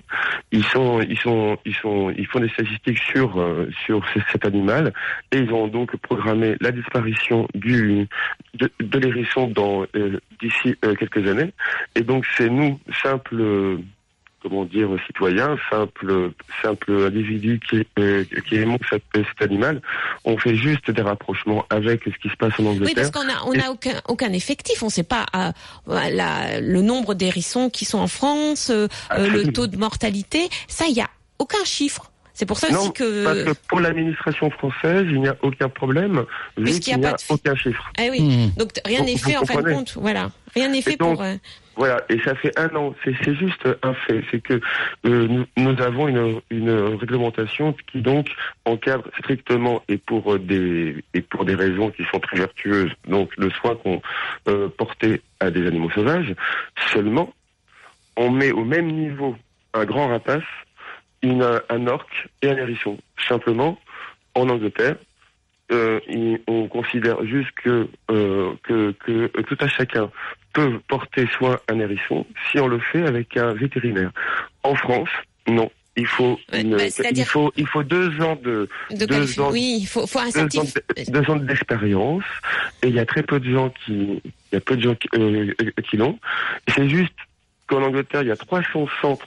[0.52, 4.46] Ils sont, ils sont, ils sont, ils font des statistiques sur, euh, sur ce- cet
[4.46, 4.94] animal
[5.32, 8.08] et ils ont donc programmé la disparition du,
[8.54, 9.15] de, de l'hérisson
[9.48, 11.52] dans euh, d'ici euh, quelques années.
[11.96, 13.78] Et donc c'est nous simples euh,
[14.42, 16.30] comment dire, citoyen, simple,
[16.62, 19.82] simple individu qui, euh, qui aimons cet, cet animal,
[20.24, 22.94] on fait juste des rapprochements avec ce qui se passe en Oui, Angleterre.
[22.96, 24.84] parce qu'on a, on a aucun, aucun effectif.
[24.84, 25.52] On ne sait pas euh,
[25.88, 28.88] la- le nombre d'hérissons qui sont en France, euh,
[29.18, 30.48] le taux de mortalité.
[30.68, 31.10] Ça, il y a
[31.40, 32.12] aucun chiffre.
[32.38, 33.24] C'est pour ça non, aussi que.
[33.24, 36.26] parce que pour l'administration française, il n'y a aucun problème,
[36.58, 37.92] vu Puisqu'il qu'il n'y a a pas de- aucun chiffre.
[37.98, 38.22] Ah oui.
[38.22, 38.60] Hmm.
[38.60, 39.98] Donc rien n'est fait en fin de compte.
[40.00, 40.30] Voilà.
[40.54, 41.24] Rien n'est fait donc, pour.
[41.24, 41.36] euh,
[41.78, 42.94] Voilà, et ça fait un an.
[43.06, 44.22] C'est juste un fait.
[44.32, 44.54] C'est que
[45.06, 48.28] euh, nous, nous avons une, une réglementation qui donc
[48.66, 52.92] encadre strictement et pour euh, des et pour des raisons qui sont très vertueuses.
[53.08, 54.02] Donc le soin qu'on
[54.50, 56.36] euh, portait à des animaux sauvages.
[56.94, 57.34] Seulement,
[58.18, 59.36] on met au même niveau
[59.74, 60.44] un grand rapace,
[61.26, 62.98] une, un orque et un hérisson.
[63.28, 63.80] Simplement,
[64.36, 64.96] en Angleterre,
[65.72, 70.10] euh, il- on considère juste que, euh, que, que euh, tout à chacun
[70.54, 74.12] peut porter soin un hérisson si on le fait avec un vétérinaire.
[74.64, 75.10] En France,
[75.48, 75.70] non.
[75.98, 76.84] Il faut, une- bah,
[77.22, 80.26] il faut, il faut deux ans de, de deux ans, Oui, il faut, faut un
[80.26, 82.24] deux ans certif- d- deux ans d'expérience
[82.84, 84.96] et il y a très peu de gens qui, il y a peu de gens
[84.96, 85.54] qui, euh,
[85.90, 86.20] qui l'ont.
[86.68, 87.14] C'est juste
[87.68, 89.26] qu'en Angleterre, il y a 300 centres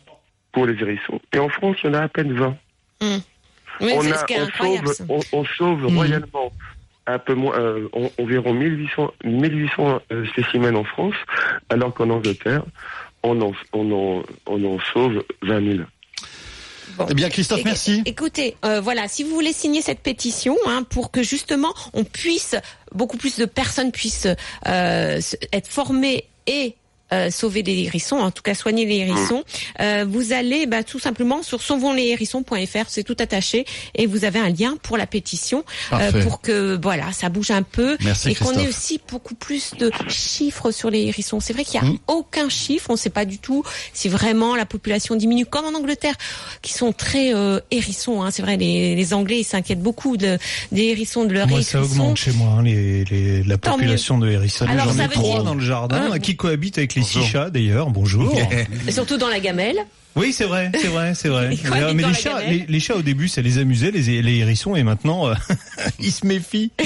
[0.58, 2.56] pour les hérissons et en France, il y en a à peine 20
[3.00, 3.20] Hum.
[3.80, 4.88] Oui, on, c'est a- ce qui est on incroyable.
[4.88, 5.96] sauve, on, on sauve Mhm.
[5.96, 6.52] royalement
[7.06, 11.14] un peu moins, euh, en- environ 1800, 1800 euh, spécimens en France,
[11.70, 12.64] alors qu'en Angleterre,
[13.22, 15.84] on en, on, en, on en sauve 20 000.
[16.96, 17.06] Bon.
[17.08, 18.02] Eh bien, Christophe, merci.
[18.04, 22.56] Écoutez, euh, voilà, si vous voulez signer cette pétition, hein, pour que justement on puisse,
[22.92, 24.26] beaucoup plus de personnes puissent
[24.66, 26.74] euh, se- être formées et
[27.12, 29.44] euh, sauver des hérissons, en tout cas soigner les hérissons,
[29.80, 34.50] euh, vous allez bah, tout simplement sur sauvonsleshérissons.fr, c'est tout attaché, et vous avez un
[34.50, 38.52] lien pour la pétition euh, pour que voilà, ça bouge un peu Merci, et qu'on
[38.58, 41.40] ait aussi beaucoup plus de chiffres sur les hérissons.
[41.40, 41.98] C'est vrai qu'il n'y a Mm.
[42.08, 43.62] aucun chiffre, on ne sait pas du tout
[43.94, 46.14] si vraiment la population diminue, comme en Angleterre,
[46.60, 48.22] qui sont très euh, hérissons.
[48.22, 48.30] Hein.
[48.30, 50.38] C'est vrai, les, les Anglais ils s'inquiètent beaucoup de,
[50.72, 51.92] des hérissons, de leur Moi, ça hérissons.
[51.94, 54.66] augmente chez moi, hein, les, les- la population de hérissons.
[54.66, 57.30] Alors, J'en ça ai trois dans le jardin, Hein qui cohabitent avec les six Bonjour.
[57.30, 57.90] chats d'ailleurs.
[57.90, 58.38] Bonjour.
[58.86, 59.78] Et surtout dans la gamelle.
[60.16, 61.56] oui, c'est vrai, c'est vrai, c'est vrai.
[61.94, 65.28] Mais les chats, les chats au début, ça les amusait, les, les hérissons, et maintenant,
[65.28, 65.34] euh,
[66.00, 66.70] ils se méfient.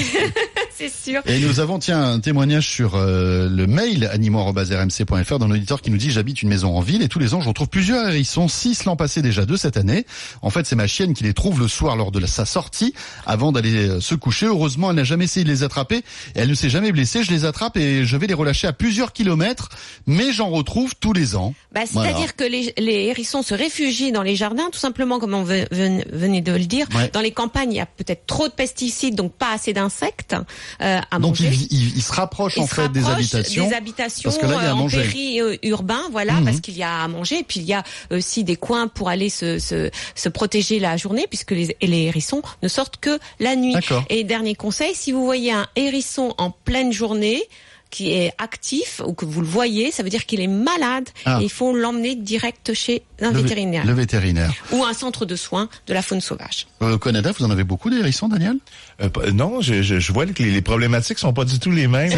[0.89, 1.21] C'est sûr.
[1.25, 5.97] Et nous avons, tiens, un témoignage sur euh, le mail animaux.rmc.fr d'un auditeur qui nous
[5.97, 8.85] dit j'habite une maison en ville et tous les ans je retrouve plusieurs hérissons, six
[8.85, 10.05] l'an passé déjà deux cette année.
[10.41, 12.93] En fait, c'est ma chienne qui les trouve le soir lors de la- sa sortie
[13.25, 14.45] avant d'aller euh, se coucher.
[14.47, 16.03] Heureusement, elle n'a jamais essayé de les attraper et
[16.35, 17.23] elle ne s'est jamais blessée.
[17.23, 19.69] Je les attrape et je vais les relâcher à plusieurs kilomètres,
[20.05, 21.53] mais j'en retrouve tous les ans.
[21.73, 22.31] Bah, C'est-à-dire Voilà.
[22.33, 26.03] que les, les hérissons se réfugient dans les jardins, tout simplement comme on ve- ven-
[26.11, 26.87] venait de le dire.
[26.95, 27.09] Ouais.
[27.13, 30.35] Dans les campagnes, il y a peut-être trop de pesticides, donc pas assez d'insectes
[30.81, 31.51] euh, à Donc manger.
[31.71, 33.67] ils se rapprochent Ils en se fait des habitations.
[33.67, 35.01] des habitations parce que là, il y a à euh, en manger.
[35.03, 36.45] péri-urbain, voilà, Mhm.
[36.45, 37.39] parce qu'il y a à manger.
[37.39, 40.97] Et puis il y a aussi des coins pour aller se, se, se protéger la
[40.97, 43.75] journée, puisque les, les hérissons ne sortent que la nuit.
[44.09, 47.43] Et dernier conseil, si vous voyez un hérisson en pleine journée
[47.89, 51.37] qui est actif ou que vous le voyez, ça veut dire qu'il est malade Ah.
[51.39, 54.51] et il faut l'emmener direct chez un Le vétérinaire Le vétérinaire.
[54.71, 56.65] ou un centre de soins de la faune sauvage.
[56.81, 58.57] Euh, Au Canada, vous en avez beaucoup des hérissons, Daniel?
[59.01, 61.87] Euh, non, je, je, je vois que les, les problématiques sont pas du tout les
[61.87, 62.11] mêmes.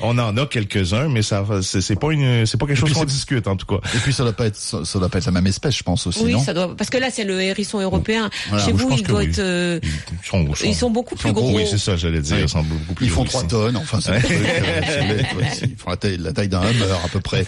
[0.00, 3.04] On, on en a quelques-uns, mais ça, c'est pas une, c'est pas quelque chose qu'on
[3.04, 3.80] discute en tout cas.
[3.94, 5.82] Et puis ça doit pas être, ça, ça doit pas être la même espèce, je
[5.82, 6.42] pense aussi, oui, non?
[6.44, 8.30] ça doit parce que là c'est le hérisson européen.
[8.48, 9.26] Voilà, Chez vous, il doit oui.
[9.26, 11.48] être euh, Ils sont, ils sont beaucoup plus sont gros.
[11.48, 12.38] gros, Oui, c'est ça, j'allais dire.
[12.40, 13.48] Ils sont beaucoup plus Ils font gros 3 ici.
[13.48, 16.96] tonnes, enfin c'est un truc, euh, ouais, Ils font la taille, la taille d'un Hummer
[17.04, 17.44] à peu près.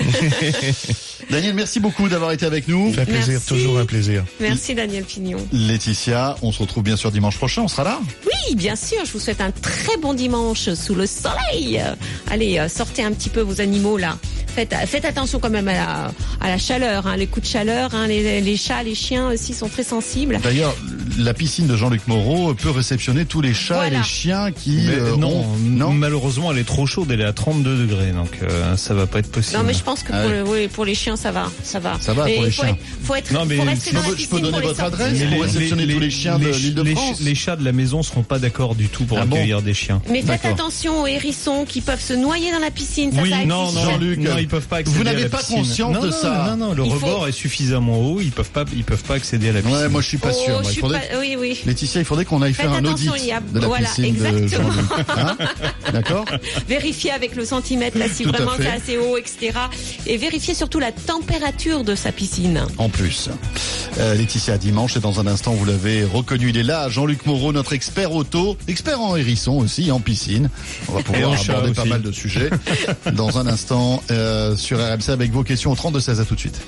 [1.31, 2.93] Daniel, merci beaucoup d'avoir été avec nous.
[2.95, 3.47] Ça fait plaisir, Merci.
[3.49, 4.25] toujours un plaisir.
[4.41, 5.39] Merci Daniel Pignon.
[5.53, 9.13] Laetitia, on se retrouve bien sûr dimanche prochain, on sera là Oui, bien sûr, je
[9.13, 11.83] vous souhaite un très bon dimanche sous le soleil.
[12.31, 14.19] Allez, euh, sortez un petit peu vos animaux là.
[14.55, 17.93] Faites, attention quand même à la, à la chaleur, hein, les coups de chaleur.
[17.95, 20.39] Hein, les, les chats, les chiens aussi sont très sensibles.
[20.43, 20.77] D'ailleurs,
[21.19, 23.95] la piscine de Jean-Luc Moreau peut réceptionner tous les chats Voilà.
[23.95, 24.89] et les chiens qui...
[24.89, 28.39] Euh, non, ont- non malheureusement, elle est trop chaude, elle est à 32 degrés, donc
[28.43, 29.59] euh, ça va pas être possible.
[29.59, 30.39] Non, mais je pense que Ah pour, ouais.
[30.39, 31.97] le- oui, pour les chiens, ça va, ça va.
[32.01, 32.73] Ça va Mais pour les faut chiens.
[32.73, 34.61] Être, faut être, Non, mais faut rester je dans peux- la je piscine peux donner
[34.61, 37.19] les votre adresse Mais pour réceptionner tous les chiens de les- l'Île-de-France.
[37.21, 39.62] les- les chats de la maison seront pas d'accord du tout pour Ah bon accueillir
[39.62, 40.03] des chiens.
[40.11, 43.12] Mais faites attention aux hérissons qui peuvent se noyer dans la piscine.
[43.12, 45.29] Ça, oui, ça non, non, Jean-Luc, non, ils peuvent pas accéder vous à n'avez la
[45.29, 45.57] pas piscine.
[45.59, 46.47] conscience non, de non, ça.
[46.51, 49.53] Non, non, le rebord est suffisamment haut, ils peuvent pas, ils peuvent pas accéder à
[49.53, 49.77] la piscine.
[49.77, 50.61] Ouais, moi je suis pas Oh, sûr.
[50.73, 51.61] Il faudrait- pas- Oui, oui.
[51.67, 53.89] Laetitia, il faudrait qu'on aille Faites faire un audit il y a- de la voilà,
[53.89, 54.71] piscine exactement.
[55.17, 55.37] Hein
[55.93, 56.25] D'accord
[56.69, 59.53] Vérifiez avec le centimètre là si Tout vraiment c'est assez haut, etc.
[60.07, 62.65] Et vérifiez surtout la température de sa piscine.
[62.79, 63.29] En plus.
[63.99, 67.53] Euh, Laetitia, dimanche, et dans un instant, vous l'avez reconnu, il est là, Jean-Luc Moreau,
[67.53, 70.51] notre expert auto, expert en hérisson aussi, en piscine.
[70.89, 72.51] On va pouvoir aborder pas mal de sujets.
[73.13, 76.61] dans un instant, euh, sur RMC avec vos questions au 32-16, à tout de suite.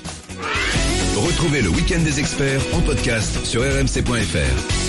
[1.17, 4.86] Retrouvez le week-end des experts en podcast sur rmc.fr.